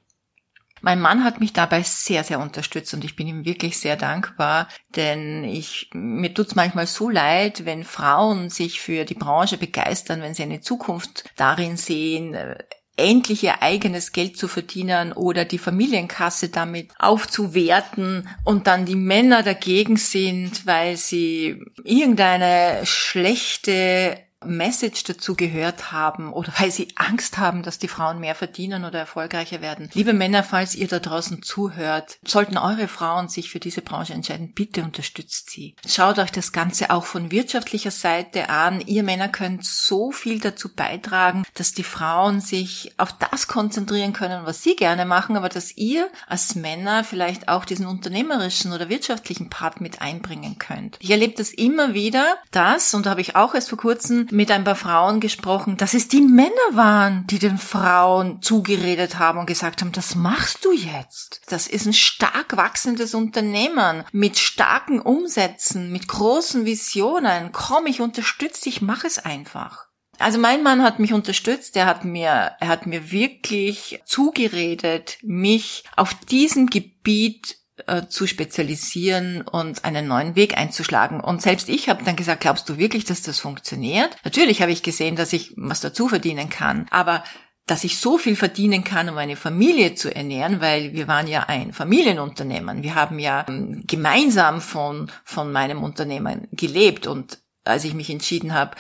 Mein 0.82 1.00
Mann 1.00 1.24
hat 1.24 1.40
mich 1.40 1.54
dabei 1.54 1.84
sehr, 1.84 2.24
sehr 2.24 2.40
unterstützt 2.40 2.94
und 2.94 3.04
ich 3.04 3.16
bin 3.16 3.28
ihm 3.28 3.46
wirklich 3.46 3.80
sehr 3.80 3.96
dankbar, 3.96 4.68
denn 4.96 5.44
ich, 5.44 5.90
mir 5.94 6.34
tut's 6.34 6.56
manchmal 6.56 6.88
so 6.88 7.10
leid, 7.10 7.66
wenn 7.66 7.84
Frauen 7.84 8.50
sich 8.50 8.82
für 8.82 9.06
die 9.06 9.16
Branche 9.16 9.58
begeistern, 9.58 10.22
wenn 10.22 10.34
sie 10.34 10.44
eine 10.44 10.62
Zukunft 10.62 11.26
darin 11.36 11.78
sehen, 11.78 12.34
äh, 12.34 12.58
endlich 12.98 13.44
ihr 13.44 13.62
eigenes 13.62 14.12
Geld 14.12 14.38
zu 14.38 14.48
verdienen 14.48 15.12
oder 15.12 15.46
die 15.46 15.58
Familienkasse 15.58 16.50
damit 16.50 16.92
aufzuwerten 16.98 18.30
und 18.44 18.68
dann 18.68 18.86
die 18.86 18.96
Männer 18.96 19.44
dagegen 19.44 19.98
sind, 19.98 20.66
weil 20.66 20.96
sie 20.98 21.62
irgendeine 21.84 22.86
schlechte 22.86 24.18
Message 24.46 25.04
dazu 25.04 25.36
gehört 25.36 25.92
haben 25.92 26.34
oder 26.34 26.54
weil 26.58 26.72
sie 26.72 26.90
Angst 26.96 27.38
haben, 27.38 27.64
dass 27.64 27.80
die 27.80 27.88
Frauen 27.88 28.20
mehr 28.20 28.36
verdienen 28.36 28.86
oder 28.86 29.00
erfolgreicher 29.00 29.62
werden. 29.62 29.90
Liebe 29.94 30.14
Männer, 30.14 30.44
falls 30.44 30.76
ihr 30.76 30.88
da 30.88 31.00
draußen 31.00 31.42
zuhört, 31.42 32.18
sollten 32.26 32.58
eure 32.58 32.88
Frauen 32.88 33.30
sich 33.30 33.50
für 33.50 33.60
diese 33.60 33.82
Branche 33.82 34.14
entscheiden, 34.14 34.54
bitte 34.54 34.84
unterstützt 34.84 35.50
sie. 35.50 35.76
Schaut 35.88 36.20
euch 36.20 36.32
das 36.32 36.52
Ganze 36.52 36.90
auch 36.90 37.06
von 37.06 37.32
wirtschaftlicher 37.32 37.92
Seite 37.92 38.50
an. 38.50 38.82
Ihr 38.82 39.04
Männer 39.04 39.30
könnt 39.30 39.66
so 39.66 40.12
viel 40.12 40.40
dazu 40.40 40.74
beitragen, 40.74 41.44
dass 41.54 41.74
die 41.74 41.84
Frauen 41.84 42.42
sich 42.42 42.94
auf 42.98 43.14
das 43.14 43.48
konzentrieren 43.48 44.14
können, 44.14 44.46
was 44.46 44.64
sie 44.64 44.76
gerne 44.76 45.06
machen, 45.06 45.38
aber 45.38 45.50
dass 45.50 45.76
ihr 45.78 46.10
als 46.28 46.56
Männer 46.56 47.04
vielleicht 47.04 47.48
auch 47.48 47.66
diesen 47.66 47.86
unternehmerischen 47.86 48.74
oder 48.74 48.90
wirtschaftlichen 48.90 49.50
Part 49.50 49.82
mit 49.82 50.02
einbringen 50.02 50.58
könnt. 50.58 50.98
Ich 51.00 51.12
erlebe 51.12 51.36
das 51.36 51.52
immer 51.52 51.94
wieder, 51.94 52.38
das, 52.52 52.94
und 52.94 53.06
da 53.06 53.12
habe 53.12 53.22
ich 53.22 53.36
auch 53.36 53.54
erst 53.54 53.70
vor 53.70 53.78
kurzem 53.78 54.28
mit 54.36 54.52
ein 54.52 54.64
paar 54.64 54.76
Frauen 54.76 55.20
gesprochen, 55.20 55.78
dass 55.78 55.94
es 55.94 56.08
die 56.08 56.22
Männer 56.22 56.52
waren, 56.74 57.26
die 57.28 57.40
den 57.40 57.58
Frauen 57.58 58.42
zugeredet 58.42 59.18
haben 59.18 59.40
und 59.40 59.46
gesagt 59.46 59.82
haben, 59.82 59.94
das 59.94 60.16
machst 60.16 60.66
du 60.66 60.74
jetzt. 60.74 61.42
Das 61.48 61.68
ist 61.68 61.86
ein 61.86 61.94
stark 61.94 62.58
wachsendes 62.58 63.14
Unternehmen 63.14 64.04
mit 64.12 64.38
starken 64.38 65.00
Umsätzen, 65.00 65.92
mit 65.92 66.08
großen 66.08 66.66
Visionen. 66.66 67.52
Komm, 67.54 67.88
ich 67.88 68.02
unterstütze 68.02 68.64
dich, 68.64 68.82
mach 68.82 69.06
es 69.06 69.20
einfach. 69.20 69.86
Also 70.18 70.40
mein 70.40 70.64
Mann 70.64 70.84
hat 70.84 71.00
mich 71.00 71.14
unterstützt, 71.14 71.76
er 71.76 71.86
hat 71.86 72.06
mir, 72.06 72.52
er 72.60 72.68
hat 72.68 72.86
mir 72.86 73.12
wirklich 73.12 74.02
zugeredet, 74.06 75.18
mich 75.22 75.84
auf 75.96 76.14
diesem 76.14 76.68
Gebiet 76.68 77.58
äh, 77.88 78.08
zu 78.08 78.28
spezialisieren 78.28 79.42
und 79.42 79.84
einen 79.84 80.08
neuen 80.08 80.36
Weg 80.36 80.58
einzuschlagen. 80.58 81.20
Und 81.20 81.42
selbst 81.42 81.70
ich 81.70 81.90
habe 81.90 82.04
dann 82.04 82.16
gesagt, 82.16 82.42
glaubst 82.42 82.70
du 82.70 82.78
wirklich, 82.78 83.06
dass 83.06 83.22
das 83.22 83.40
funktioniert? 83.40 84.16
Natürlich 84.24 84.62
habe 84.62 84.72
ich 84.72 84.84
gesehen, 84.84 85.16
dass 85.16 85.34
ich 85.34 85.54
was 85.58 85.82
dazu 85.82 86.08
verdienen 86.08 86.50
kann, 86.50 86.86
aber 86.90 87.24
dass 87.66 87.84
ich 87.84 87.98
so 87.98 88.18
viel 88.18 88.36
verdienen 88.36 88.84
kann, 88.84 89.10
um 89.10 89.18
eine 89.18 89.36
Familie 89.36 89.96
zu 89.96 90.14
ernähren, 90.14 90.62
weil 90.62 90.94
wir 90.94 91.08
waren 91.08 91.28
ja 91.28 91.44
ein 91.44 91.74
Familienunternehmen. 91.74 92.84
Wir 92.84 92.96
haben 92.96 93.18
ja 93.18 93.46
ähm, 93.48 93.84
gemeinsam 93.88 94.62
von, 94.62 95.12
von 95.24 95.52
meinem 95.52 95.84
Unternehmen 95.84 96.48
gelebt 96.52 97.08
und 97.08 97.40
als 97.64 97.84
ich 97.84 97.96
mich 97.96 98.10
entschieden 98.10 98.54
habe, 98.54 98.76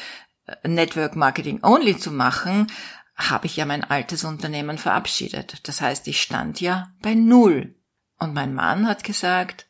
Network 0.63 1.15
Marketing 1.15 1.59
Only 1.63 1.97
zu 1.97 2.11
machen, 2.11 2.67
habe 3.15 3.47
ich 3.47 3.55
ja 3.55 3.65
mein 3.65 3.83
altes 3.83 4.23
Unternehmen 4.23 4.77
verabschiedet. 4.77 5.67
Das 5.67 5.81
heißt, 5.81 6.07
ich 6.07 6.21
stand 6.21 6.61
ja 6.61 6.89
bei 7.01 7.15
Null. 7.15 7.75
Und 8.17 8.33
mein 8.33 8.53
Mann 8.53 8.87
hat 8.87 9.03
gesagt, 9.03 9.67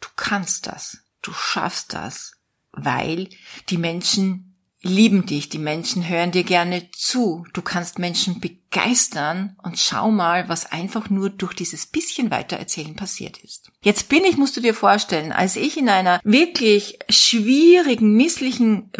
du 0.00 0.08
kannst 0.16 0.66
das, 0.66 0.98
du 1.22 1.32
schaffst 1.32 1.94
das, 1.94 2.32
weil 2.72 3.28
die 3.68 3.78
Menschen 3.78 4.52
lieben 4.82 5.26
dich, 5.26 5.48
die 5.48 5.58
Menschen 5.58 6.08
hören 6.08 6.32
dir 6.32 6.42
gerne 6.42 6.90
zu, 6.90 7.46
du 7.52 7.62
kannst 7.62 7.98
Menschen 8.00 8.40
begeistern 8.40 9.56
und 9.62 9.78
schau 9.78 10.10
mal, 10.10 10.48
was 10.48 10.72
einfach 10.72 11.08
nur 11.08 11.30
durch 11.30 11.54
dieses 11.54 11.86
bisschen 11.86 12.30
Weitererzählen 12.30 12.96
passiert 12.96 13.38
ist. 13.38 13.70
Jetzt 13.82 14.08
bin 14.08 14.24
ich, 14.24 14.36
musst 14.36 14.56
du 14.56 14.60
dir 14.60 14.74
vorstellen, 14.74 15.30
als 15.30 15.56
ich 15.56 15.76
in 15.76 15.88
einer 15.88 16.20
wirklich 16.24 16.98
schwierigen, 17.08 18.16
misslichen 18.16 18.90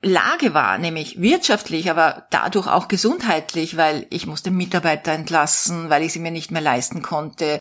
Lage 0.00 0.54
war, 0.54 0.78
nämlich 0.78 1.20
wirtschaftlich, 1.20 1.90
aber 1.90 2.26
dadurch 2.30 2.66
auch 2.66 2.88
gesundheitlich, 2.88 3.76
weil 3.76 4.06
ich 4.10 4.26
musste 4.26 4.50
Mitarbeiter 4.50 5.12
entlassen, 5.12 5.90
weil 5.90 6.02
ich 6.02 6.12
sie 6.12 6.20
mir 6.20 6.30
nicht 6.30 6.50
mehr 6.50 6.62
leisten 6.62 7.02
konnte. 7.02 7.58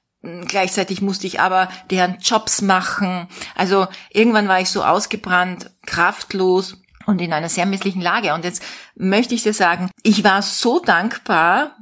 Gleichzeitig 0.48 1.02
musste 1.02 1.28
ich 1.28 1.40
aber 1.40 1.70
deren 1.90 2.18
Jobs 2.20 2.62
machen. 2.62 3.28
Also 3.56 3.88
irgendwann 4.12 4.48
war 4.48 4.60
ich 4.62 4.70
so 4.70 4.84
ausgebrannt, 4.84 5.72
kraftlos 5.86 6.78
und 7.06 7.22
in 7.22 7.34
einer 7.34 7.50
sehr 7.50 7.66
misslichen 7.66 8.02
Lage. 8.02 8.34
Und 8.34 8.44
jetzt 8.44 8.62
möchte 8.96 9.34
ich 9.36 9.44
dir 9.44 9.54
sagen, 9.54 9.90
ich 10.04 10.24
war 10.24 10.42
so 10.42 10.80
dankbar, 10.80 11.76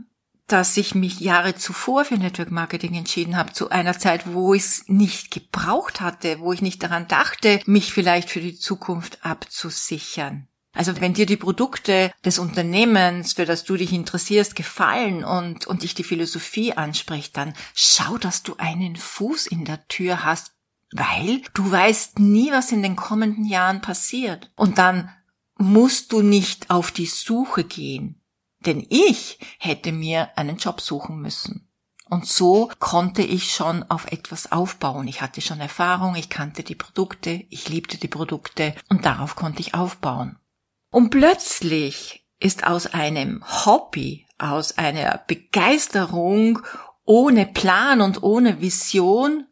dass 0.48 0.78
ich 0.78 0.94
mich 0.94 1.20
Jahre 1.20 1.56
zuvor 1.56 2.06
für 2.06 2.18
Network 2.18 2.52
Marketing 2.52 2.94
entschieden 2.94 3.36
habe, 3.36 3.52
zu 3.52 3.70
einer 3.70 3.98
Zeit, 3.98 4.32
wo 4.32 4.54
ich 4.54 4.64
es 4.64 4.84
nicht 4.88 5.32
gebraucht 5.32 6.02
hatte, 6.02 6.40
wo 6.40 6.54
ich 6.54 6.62
nicht 6.62 6.84
daran 6.84 7.08
dachte, 7.08 7.60
mich 7.66 7.94
vielleicht 7.94 8.30
für 8.30 8.42
die 8.42 8.56
Zukunft 8.56 9.26
abzusichern. 9.26 10.48
Also 10.76 11.00
wenn 11.00 11.14
dir 11.14 11.26
die 11.26 11.38
Produkte 11.38 12.12
des 12.24 12.38
Unternehmens, 12.38 13.34
für 13.34 13.46
das 13.46 13.64
du 13.64 13.78
dich 13.78 13.94
interessierst, 13.94 14.56
gefallen 14.56 15.24
und, 15.24 15.66
und 15.66 15.84
dich 15.84 15.96
die 15.96 16.04
Philosophie 16.04 16.74
anspricht, 16.74 17.36
dann 17.38 17.54
schau, 17.74 18.18
dass 18.18 18.44
du 18.44 18.56
einen 18.58 18.98
Fuß 18.98 19.48
in 19.48 19.66
der 19.66 19.88
Tür 19.88 20.24
hast, 20.24 20.52
weil 20.92 21.42
du 21.54 21.72
weißt 21.72 22.20
nie, 22.20 22.52
was 22.52 22.72
in 22.72 22.84
den 22.84 22.96
kommenden 22.96 23.46
Jahren 23.46 23.82
passiert. 23.82 24.52
Und 24.56 24.78
dann 24.78 25.10
musst 25.58 26.12
du 26.12 26.22
nicht 26.22 26.70
auf 26.70 26.92
die 26.92 27.06
Suche 27.06 27.64
gehen. 27.64 28.22
Denn 28.66 28.86
ich 28.90 29.40
hätte 29.60 29.92
mir 29.92 30.38
einen 30.38 30.58
Job 30.58 30.82
suchen 30.82 31.22
müssen. 31.22 31.70
Und 32.08 32.28
so 32.28 32.70
konnte 32.80 33.24
ich 33.24 33.52
schon 33.52 33.84
auf 33.90 34.12
etwas 34.12 34.52
aufbauen. 34.52 35.08
Ich 35.08 35.22
hatte 35.22 35.42
schon 35.42 35.60
Erfahrung, 35.60 36.16
ich 36.16 36.30
kannte 36.30 36.64
die 36.64 36.76
Produkte, 36.76 37.46
ich 37.50 37.68
liebte 37.68 37.98
die 37.98 38.08
Produkte 38.08 38.76
und 38.90 39.06
darauf 39.06 39.36
konnte 39.36 39.62
ich 39.62 39.74
aufbauen. 39.74 40.38
Und 40.96 41.10
plötzlich 41.10 42.26
ist 42.40 42.66
aus 42.66 42.88
einem 42.88 43.44
Hobby, 43.66 44.26
aus 44.38 44.78
einer 44.78 45.26
Begeisterung 45.28 46.60
ohne 47.04 47.46
Plan 47.46 48.00
und 48.00 48.24
ohne 48.24 48.62
Vision 48.62 49.46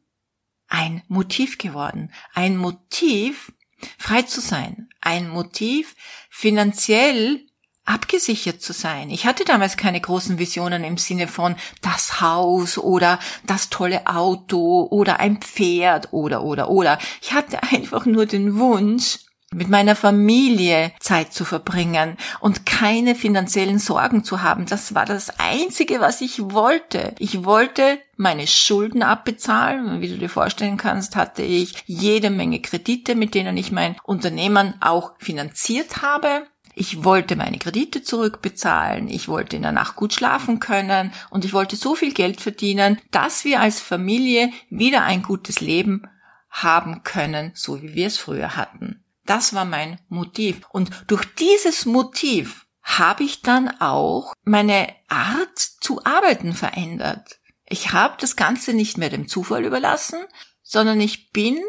ein 0.69 1.03
Motiv 1.09 1.57
geworden. 1.57 2.13
Ein 2.33 2.55
Motiv, 2.55 3.51
frei 3.97 4.21
zu 4.21 4.39
sein. 4.39 4.87
Ein 5.01 5.27
Motiv, 5.27 5.97
finanziell 6.29 7.45
abgesichert 7.83 8.61
zu 8.61 8.71
sein. 8.71 9.09
Ich 9.09 9.25
hatte 9.25 9.43
damals 9.43 9.75
keine 9.75 9.99
großen 9.99 10.39
Visionen 10.39 10.85
im 10.85 10.97
Sinne 10.97 11.27
von 11.27 11.57
das 11.81 12.21
Haus 12.21 12.77
oder 12.77 13.19
das 13.45 13.69
tolle 13.69 14.07
Auto 14.07 14.87
oder 14.89 15.19
ein 15.19 15.41
Pferd 15.41 16.13
oder 16.13 16.43
oder 16.43 16.69
oder. 16.69 16.99
Ich 17.21 17.33
hatte 17.33 17.61
einfach 17.73 18.05
nur 18.05 18.27
den 18.27 18.57
Wunsch, 18.57 19.19
mit 19.53 19.69
meiner 19.69 19.95
Familie 19.95 20.91
Zeit 20.99 21.33
zu 21.33 21.45
verbringen 21.45 22.17
und 22.39 22.65
keine 22.65 23.15
finanziellen 23.15 23.79
Sorgen 23.79 24.23
zu 24.23 24.41
haben. 24.41 24.65
Das 24.65 24.95
war 24.95 25.05
das 25.05 25.39
Einzige, 25.39 25.99
was 25.99 26.21
ich 26.21 26.51
wollte. 26.51 27.15
Ich 27.19 27.45
wollte 27.45 27.99
meine 28.17 28.47
Schulden 28.47 29.03
abbezahlen. 29.03 30.01
Wie 30.01 30.09
du 30.09 30.17
dir 30.17 30.29
vorstellen 30.29 30.77
kannst, 30.77 31.15
hatte 31.15 31.41
ich 31.43 31.83
jede 31.85 32.29
Menge 32.29 32.59
Kredite, 32.59 33.15
mit 33.15 33.35
denen 33.35 33.57
ich 33.57 33.71
mein 33.71 33.95
Unternehmen 34.03 34.75
auch 34.81 35.13
finanziert 35.19 36.01
habe. 36.01 36.43
Ich 36.75 37.03
wollte 37.03 37.35
meine 37.35 37.59
Kredite 37.59 38.01
zurückbezahlen, 38.01 39.07
ich 39.07 39.27
wollte 39.27 39.55
in 39.55 39.61
der 39.61 39.71
Nacht 39.71 39.95
gut 39.95 40.11
schlafen 40.13 40.59
können 40.59 41.11
und 41.29 41.45
ich 41.45 41.53
wollte 41.53 41.75
so 41.75 41.93
viel 41.93 42.13
Geld 42.13 42.41
verdienen, 42.41 42.99
dass 43.11 43.45
wir 43.45 43.61
als 43.61 43.79
Familie 43.79 44.51
wieder 44.71 45.03
ein 45.03 45.21
gutes 45.21 45.61
Leben 45.61 46.07
haben 46.49 47.03
können, 47.03 47.51
so 47.53 47.81
wie 47.83 47.93
wir 47.93 48.07
es 48.07 48.17
früher 48.17 48.55
hatten. 48.55 49.02
Das 49.25 49.53
war 49.53 49.65
mein 49.65 49.99
Motiv. 50.09 50.61
Und 50.71 50.89
durch 51.07 51.25
dieses 51.35 51.85
Motiv 51.85 52.65
habe 52.81 53.23
ich 53.23 53.41
dann 53.41 53.69
auch 53.79 54.33
meine 54.43 54.93
Art 55.07 55.57
zu 55.57 56.03
arbeiten 56.03 56.53
verändert. 56.53 57.39
Ich 57.65 57.93
habe 57.93 58.15
das 58.19 58.35
Ganze 58.35 58.73
nicht 58.73 58.97
mehr 58.97 59.09
dem 59.09 59.27
Zufall 59.27 59.63
überlassen, 59.63 60.19
sondern 60.61 60.99
ich 60.99 61.31
bin 61.31 61.61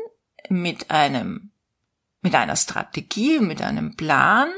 mit 0.49 0.91
einem, 0.91 1.53
mit 2.21 2.35
einer 2.35 2.57
Strategie, 2.57 3.39
mit 3.39 3.63
einem 3.63 3.97
Plan 3.97 4.51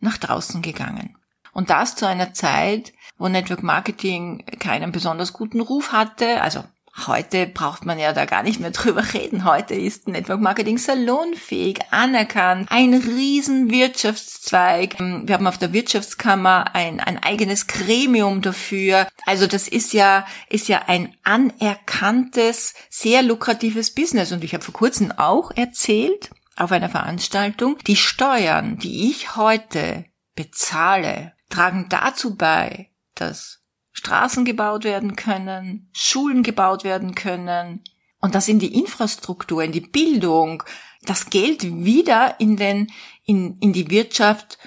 nach 0.00 0.16
draußen 0.16 0.62
gegangen. 0.62 1.18
Und 1.52 1.70
das 1.70 1.94
zu 1.94 2.06
einer 2.06 2.34
Zeit, 2.34 2.92
wo 3.16 3.28
Network 3.28 3.62
Marketing 3.62 4.44
keinen 4.58 4.90
besonders 4.90 5.32
guten 5.32 5.60
Ruf 5.60 5.92
hatte. 5.92 6.42
Also 6.42 6.64
heute 7.06 7.46
braucht 7.46 7.84
man 7.84 7.98
ja 7.98 8.12
da 8.12 8.24
gar 8.24 8.42
nicht 8.42 8.60
mehr 8.60 8.70
drüber 8.70 9.04
reden. 9.12 9.44
Heute 9.44 9.74
ist 9.74 10.08
Network 10.08 10.40
Marketing 10.40 10.78
salonfähig, 10.78 11.80
anerkannt, 11.90 12.68
ein 12.70 12.94
riesen 12.94 13.70
Wirtschaftszweig. 13.70 14.98
Wir 14.98 15.34
haben 15.34 15.46
auf 15.46 15.58
der 15.58 15.72
Wirtschaftskammer 15.72 16.74
ein, 16.74 17.00
ein 17.00 17.22
eigenes 17.22 17.66
Gremium 17.66 18.42
dafür. 18.42 19.08
Also 19.26 19.46
das 19.46 19.68
ist 19.68 19.92
ja, 19.92 20.26
ist 20.48 20.68
ja 20.68 20.82
ein 20.86 21.14
anerkanntes, 21.24 22.74
sehr 22.90 23.22
lukratives 23.22 23.94
Business. 23.94 24.32
Und 24.32 24.44
ich 24.44 24.54
habe 24.54 24.64
vor 24.64 24.74
kurzem 24.74 25.12
auch 25.12 25.50
erzählt, 25.54 26.30
auf 26.56 26.70
einer 26.70 26.88
Veranstaltung, 26.88 27.78
die 27.86 27.96
Steuern, 27.96 28.78
die 28.78 29.10
ich 29.10 29.34
heute 29.36 30.04
bezahle, 30.36 31.32
tragen 31.50 31.86
dazu 31.88 32.36
bei, 32.36 32.90
dass 33.14 33.63
Straßen 33.94 34.44
gebaut 34.44 34.84
werden 34.84 35.16
können, 35.16 35.88
Schulen 35.92 36.42
gebaut 36.42 36.84
werden 36.84 37.14
können 37.14 37.82
und 38.20 38.34
dass 38.34 38.48
in 38.48 38.58
die 38.58 38.78
Infrastruktur, 38.78 39.62
in 39.62 39.72
die 39.72 39.80
Bildung, 39.80 40.62
das 41.02 41.30
Geld 41.30 41.62
wieder 41.62 42.38
in 42.40 42.56
den, 42.56 42.90
in, 43.24 43.58
in 43.60 43.72
die 43.72 43.90
Wirtschaft 43.90 44.58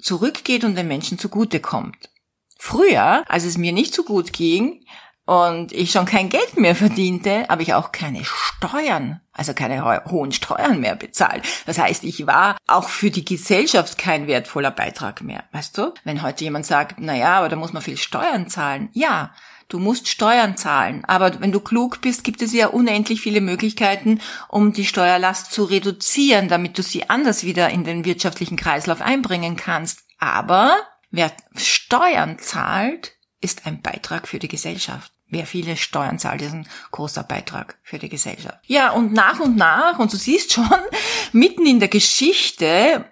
zurückgeht 0.00 0.64
und 0.64 0.74
den 0.74 0.88
Menschen 0.88 1.18
zugutekommt. 1.18 2.10
Früher, 2.58 3.24
als 3.28 3.44
es 3.44 3.56
mir 3.56 3.72
nicht 3.72 3.94
so 3.94 4.02
gut 4.02 4.32
ging, 4.32 4.84
und 5.26 5.72
ich 5.72 5.90
schon 5.90 6.06
kein 6.06 6.28
Geld 6.28 6.56
mehr 6.56 6.76
verdiente, 6.76 7.46
habe 7.48 7.62
ich 7.62 7.74
auch 7.74 7.90
keine 7.90 8.24
Steuern, 8.24 9.20
also 9.32 9.54
keine 9.54 9.84
hohen 10.06 10.30
Steuern 10.30 10.80
mehr 10.80 10.94
bezahlt. 10.94 11.44
Das 11.66 11.78
heißt, 11.78 12.04
ich 12.04 12.26
war 12.26 12.56
auch 12.68 12.88
für 12.88 13.10
die 13.10 13.24
Gesellschaft 13.24 13.98
kein 13.98 14.28
wertvoller 14.28 14.70
Beitrag 14.70 15.22
mehr. 15.22 15.42
Weißt 15.50 15.76
du? 15.76 15.92
Wenn 16.04 16.22
heute 16.22 16.44
jemand 16.44 16.64
sagt, 16.64 16.96
na 17.00 17.16
ja, 17.16 17.38
aber 17.38 17.48
da 17.48 17.56
muss 17.56 17.72
man 17.72 17.82
viel 17.82 17.96
Steuern 17.96 18.48
zahlen. 18.48 18.88
Ja, 18.92 19.34
du 19.68 19.80
musst 19.80 20.06
Steuern 20.06 20.56
zahlen. 20.56 21.04
Aber 21.06 21.40
wenn 21.40 21.50
du 21.50 21.58
klug 21.58 22.00
bist, 22.00 22.22
gibt 22.22 22.40
es 22.40 22.52
ja 22.52 22.68
unendlich 22.68 23.20
viele 23.20 23.40
Möglichkeiten, 23.40 24.20
um 24.48 24.72
die 24.72 24.86
Steuerlast 24.86 25.50
zu 25.50 25.64
reduzieren, 25.64 26.46
damit 26.48 26.78
du 26.78 26.84
sie 26.84 27.10
anders 27.10 27.42
wieder 27.42 27.68
in 27.70 27.82
den 27.82 28.04
wirtschaftlichen 28.04 28.56
Kreislauf 28.56 29.00
einbringen 29.00 29.56
kannst. 29.56 30.04
Aber 30.20 30.76
wer 31.10 31.32
Steuern 31.56 32.38
zahlt, 32.38 33.16
ist 33.40 33.66
ein 33.66 33.82
Beitrag 33.82 34.28
für 34.28 34.38
die 34.38 34.48
Gesellschaft. 34.48 35.12
Wer 35.28 35.46
viele 35.46 35.76
Steuern 35.76 36.18
zahlt, 36.18 36.42
ist 36.42 36.52
ein 36.52 36.68
großer 36.92 37.24
Beitrag 37.24 37.78
für 37.82 37.98
die 37.98 38.08
Gesellschaft. 38.08 38.58
Ja, 38.66 38.90
und 38.90 39.12
nach 39.12 39.40
und 39.40 39.56
nach, 39.56 39.98
und 39.98 40.12
du 40.12 40.16
siehst 40.16 40.52
schon, 40.52 40.68
mitten 41.32 41.66
in 41.66 41.80
der 41.80 41.88
Geschichte, 41.88 43.04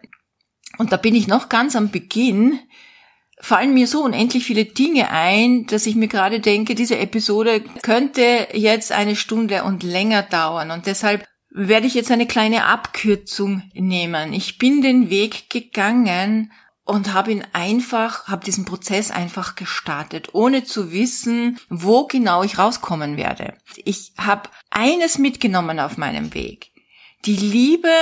und 0.78 0.92
da 0.92 0.96
bin 0.96 1.14
ich 1.14 1.26
noch 1.26 1.48
ganz 1.48 1.74
am 1.74 1.90
Beginn, 1.90 2.60
fallen 3.40 3.74
mir 3.74 3.86
so 3.86 4.04
unendlich 4.04 4.44
viele 4.44 4.64
Dinge 4.64 5.10
ein, 5.10 5.66
dass 5.66 5.86
ich 5.86 5.96
mir 5.96 6.08
gerade 6.08 6.40
denke, 6.40 6.74
diese 6.74 6.98
Episode 6.98 7.60
könnte 7.82 8.48
jetzt 8.52 8.92
eine 8.92 9.16
Stunde 9.16 9.64
und 9.64 9.82
länger 9.82 10.22
dauern. 10.22 10.70
Und 10.70 10.86
deshalb 10.86 11.26
werde 11.50 11.86
ich 11.86 11.94
jetzt 11.94 12.10
eine 12.10 12.26
kleine 12.26 12.64
Abkürzung 12.64 13.62
nehmen. 13.74 14.32
Ich 14.32 14.58
bin 14.58 14.82
den 14.82 15.10
Weg 15.10 15.50
gegangen 15.50 16.52
und 16.84 17.12
habe 17.12 17.32
ihn 17.32 17.44
einfach, 17.52 18.28
habe 18.28 18.44
diesen 18.44 18.64
Prozess 18.64 19.10
einfach 19.10 19.54
gestartet, 19.54 20.34
ohne 20.34 20.64
zu 20.64 20.92
wissen, 20.92 21.58
wo 21.68 22.06
genau 22.06 22.42
ich 22.42 22.58
rauskommen 22.58 23.16
werde. 23.16 23.56
Ich 23.84 24.12
habe 24.18 24.50
eines 24.70 25.18
mitgenommen 25.18 25.80
auf 25.80 25.96
meinem 25.96 26.34
Weg. 26.34 26.72
Die 27.24 27.36
Liebe 27.36 27.94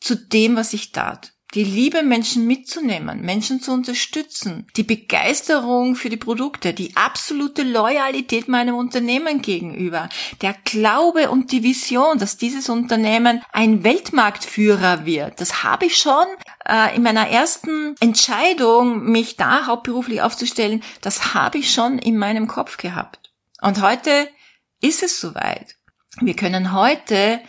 zu 0.00 0.14
dem, 0.16 0.56
was 0.56 0.72
ich 0.72 0.92
tat 0.92 1.35
die 1.54 1.64
Liebe, 1.64 2.02
Menschen 2.02 2.46
mitzunehmen, 2.46 3.20
Menschen 3.22 3.60
zu 3.60 3.72
unterstützen, 3.72 4.66
die 4.76 4.82
Begeisterung 4.82 5.94
für 5.94 6.10
die 6.10 6.16
Produkte, 6.16 6.74
die 6.74 6.96
absolute 6.96 7.62
Loyalität 7.62 8.48
meinem 8.48 8.74
Unternehmen 8.74 9.42
gegenüber, 9.42 10.08
der 10.42 10.54
Glaube 10.64 11.30
und 11.30 11.52
die 11.52 11.62
Vision, 11.62 12.18
dass 12.18 12.36
dieses 12.36 12.68
Unternehmen 12.68 13.42
ein 13.52 13.84
Weltmarktführer 13.84 15.06
wird. 15.06 15.40
Das 15.40 15.62
habe 15.62 15.86
ich 15.86 15.96
schon 15.96 16.26
äh, 16.68 16.94
in 16.96 17.02
meiner 17.02 17.28
ersten 17.28 17.94
Entscheidung, 18.00 19.04
mich 19.04 19.36
da 19.36 19.66
hauptberuflich 19.66 20.22
aufzustellen, 20.22 20.82
das 21.00 21.34
habe 21.34 21.58
ich 21.58 21.72
schon 21.72 21.98
in 21.98 22.18
meinem 22.18 22.48
Kopf 22.48 22.76
gehabt. 22.76 23.32
Und 23.60 23.80
heute 23.80 24.28
ist 24.80 25.02
es 25.02 25.20
soweit. 25.20 25.76
Wir 26.20 26.34
können 26.34 26.72
heute 26.72 27.40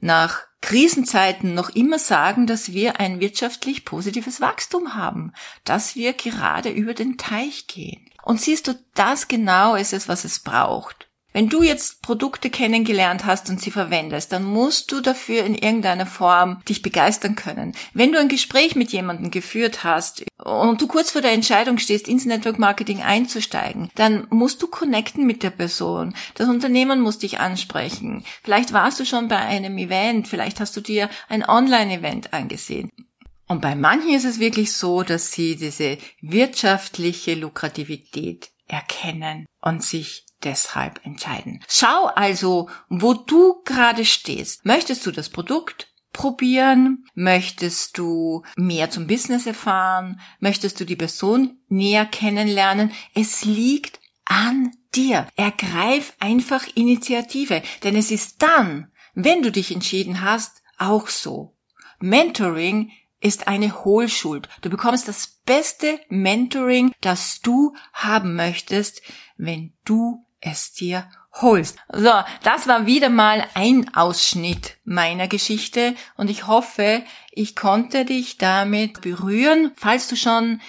nach 0.00 0.47
Krisenzeiten 0.68 1.54
noch 1.54 1.70
immer 1.70 1.98
sagen, 1.98 2.46
dass 2.46 2.74
wir 2.74 3.00
ein 3.00 3.20
wirtschaftlich 3.20 3.86
positives 3.86 4.42
Wachstum 4.42 4.94
haben, 4.94 5.32
dass 5.64 5.96
wir 5.96 6.12
gerade 6.12 6.68
über 6.68 6.92
den 6.92 7.16
Teich 7.16 7.68
gehen. 7.68 8.04
Und 8.22 8.42
siehst 8.42 8.68
du, 8.68 8.78
das 8.92 9.28
genau 9.28 9.76
ist 9.76 9.94
es, 9.94 10.08
was 10.08 10.24
es 10.24 10.40
braucht. 10.40 11.07
Wenn 11.32 11.50
du 11.50 11.62
jetzt 11.62 12.00
Produkte 12.00 12.48
kennengelernt 12.48 13.26
hast 13.26 13.50
und 13.50 13.60
sie 13.60 13.70
verwendest, 13.70 14.32
dann 14.32 14.44
musst 14.44 14.90
du 14.90 15.00
dafür 15.00 15.44
in 15.44 15.54
irgendeiner 15.54 16.06
Form 16.06 16.62
dich 16.68 16.80
begeistern 16.80 17.36
können. 17.36 17.74
Wenn 17.92 18.12
du 18.12 18.18
ein 18.18 18.28
Gespräch 18.28 18.76
mit 18.76 18.92
jemandem 18.92 19.30
geführt 19.30 19.84
hast 19.84 20.24
und 20.42 20.80
du 20.80 20.86
kurz 20.86 21.10
vor 21.10 21.20
der 21.20 21.32
Entscheidung 21.32 21.78
stehst, 21.78 22.08
ins 22.08 22.24
Network 22.24 22.58
Marketing 22.58 23.02
einzusteigen, 23.02 23.90
dann 23.94 24.26
musst 24.30 24.62
du 24.62 24.68
connecten 24.68 25.26
mit 25.26 25.42
der 25.42 25.50
Person. 25.50 26.14
Das 26.34 26.48
Unternehmen 26.48 27.00
muss 27.00 27.18
dich 27.18 27.38
ansprechen. 27.38 28.24
Vielleicht 28.42 28.72
warst 28.72 28.98
du 28.98 29.04
schon 29.04 29.28
bei 29.28 29.38
einem 29.38 29.76
Event, 29.76 30.28
vielleicht 30.28 30.60
hast 30.60 30.76
du 30.76 30.80
dir 30.80 31.10
ein 31.28 31.46
Online-Event 31.46 32.32
angesehen. 32.32 32.90
Und 33.48 33.62
bei 33.62 33.74
manchen 33.74 34.14
ist 34.14 34.24
es 34.24 34.40
wirklich 34.40 34.72
so, 34.72 35.02
dass 35.02 35.32
sie 35.32 35.56
diese 35.56 35.98
wirtschaftliche 36.20 37.34
Lukrativität 37.34 38.50
erkennen 38.66 39.46
und 39.62 39.82
sich 39.82 40.24
deshalb 40.44 41.04
entscheiden. 41.04 41.62
Schau 41.68 42.06
also, 42.06 42.68
wo 42.88 43.14
du 43.14 43.62
gerade 43.64 44.04
stehst. 44.04 44.64
Möchtest 44.64 45.04
du 45.06 45.10
das 45.10 45.28
Produkt 45.28 45.88
probieren? 46.12 47.04
Möchtest 47.14 47.98
du 47.98 48.42
mehr 48.56 48.90
zum 48.90 49.06
Business 49.06 49.46
erfahren? 49.46 50.20
Möchtest 50.40 50.80
du 50.80 50.84
die 50.84 50.96
Person 50.96 51.58
näher 51.68 52.06
kennenlernen? 52.06 52.92
Es 53.14 53.44
liegt 53.44 54.00
an 54.24 54.72
dir. 54.94 55.26
Ergreif 55.36 56.14
einfach 56.18 56.66
Initiative, 56.74 57.62
denn 57.82 57.96
es 57.96 58.10
ist 58.10 58.42
dann, 58.42 58.90
wenn 59.14 59.42
du 59.42 59.50
dich 59.50 59.72
entschieden 59.72 60.22
hast, 60.22 60.62
auch 60.78 61.08
so. 61.08 61.56
Mentoring 62.00 62.92
ist 63.20 63.48
eine 63.48 63.84
Hohlschuld. 63.84 64.48
Du 64.60 64.70
bekommst 64.70 65.08
das 65.08 65.40
beste 65.44 65.98
Mentoring, 66.08 66.92
das 67.00 67.40
du 67.40 67.74
haben 67.92 68.36
möchtest, 68.36 69.02
wenn 69.36 69.72
du 69.84 70.24
es 70.40 70.72
dir 70.72 71.08
holst. 71.40 71.76
So, 71.92 72.12
das 72.42 72.66
war 72.66 72.86
wieder 72.86 73.10
mal 73.10 73.46
ein 73.54 73.94
Ausschnitt 73.94 74.76
meiner 74.84 75.28
Geschichte 75.28 75.94
und 76.16 76.30
ich 76.30 76.46
hoffe, 76.46 77.04
ich 77.30 77.54
konnte 77.54 78.04
dich 78.04 78.38
damit 78.38 79.00
berühren. 79.00 79.72
Falls 79.76 80.08
du 80.08 80.16
schon 80.16 80.60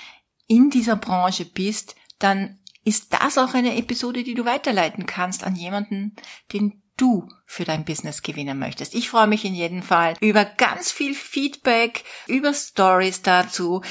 in 0.48 0.70
dieser 0.70 0.96
Branche 0.96 1.46
bist, 1.46 1.96
dann 2.20 2.60
ist 2.84 3.14
das 3.14 3.38
auch 3.38 3.54
eine 3.54 3.78
Episode, 3.78 4.24
die 4.24 4.34
du 4.34 4.46
weiterleiten 4.46 5.06
kannst 5.06 5.44
an 5.44 5.56
jemanden, 5.56 6.16
den 6.54 6.82
du 6.98 7.30
für 7.46 7.64
dein 7.64 7.86
Business 7.86 8.22
gewinnen 8.22 8.60
möchtest. 8.60 8.94
Ich 8.94 9.10
freue 9.10 9.28
mich 9.28 9.46
in 9.46 9.56
jedem 9.56 9.84
Fall 9.84 10.16
über 10.20 10.44
ganz 10.44 10.92
viel 10.92 11.14
Feedback, 11.14 12.04
über 12.28 12.54
Stories 12.54 13.22
dazu. 13.22 13.82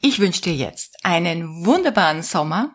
Ich 0.00 0.18
wünsche 0.18 0.42
dir 0.42 0.54
jetzt 0.54 1.04
einen 1.04 1.66
wunderbaren 1.66 2.22
Sommer 2.22 2.74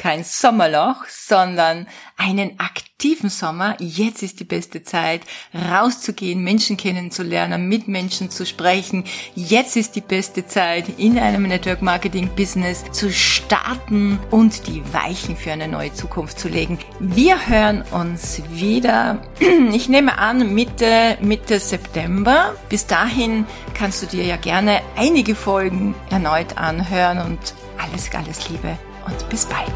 kein 0.00 0.24
Sommerloch, 0.24 1.04
sondern 1.08 1.86
einen 2.16 2.58
aktiven 2.58 3.28
Sommer. 3.28 3.76
Jetzt 3.80 4.22
ist 4.22 4.40
die 4.40 4.44
beste 4.44 4.82
Zeit, 4.82 5.22
rauszugehen, 5.54 6.42
Menschen 6.42 6.78
kennenzulernen, 6.78 7.68
mit 7.68 7.86
Menschen 7.86 8.30
zu 8.30 8.46
sprechen. 8.46 9.04
Jetzt 9.34 9.76
ist 9.76 9.96
die 9.96 10.00
beste 10.00 10.46
Zeit, 10.46 10.98
in 10.98 11.18
einem 11.18 11.42
Network 11.42 11.82
Marketing 11.82 12.30
Business 12.34 12.84
zu 12.92 13.12
starten 13.12 14.18
und 14.30 14.66
die 14.66 14.82
Weichen 14.94 15.36
für 15.36 15.52
eine 15.52 15.68
neue 15.68 15.92
Zukunft 15.92 16.38
zu 16.38 16.48
legen. 16.48 16.78
Wir 16.98 17.46
hören 17.46 17.82
uns 17.90 18.42
wieder, 18.50 19.20
ich 19.72 19.90
nehme 19.90 20.18
an, 20.18 20.54
Mitte, 20.54 21.18
Mitte 21.20 21.60
September. 21.60 22.54
Bis 22.70 22.86
dahin 22.86 23.46
kannst 23.74 24.02
du 24.02 24.06
dir 24.06 24.24
ja 24.24 24.36
gerne 24.36 24.80
einige 24.96 25.34
Folgen 25.34 25.94
erneut 26.10 26.56
anhören 26.56 27.18
und 27.18 27.38
alles, 27.76 28.10
alles 28.14 28.48
Liebe 28.48 28.78
und 29.06 29.28
bis 29.28 29.46
bald. 29.46 29.72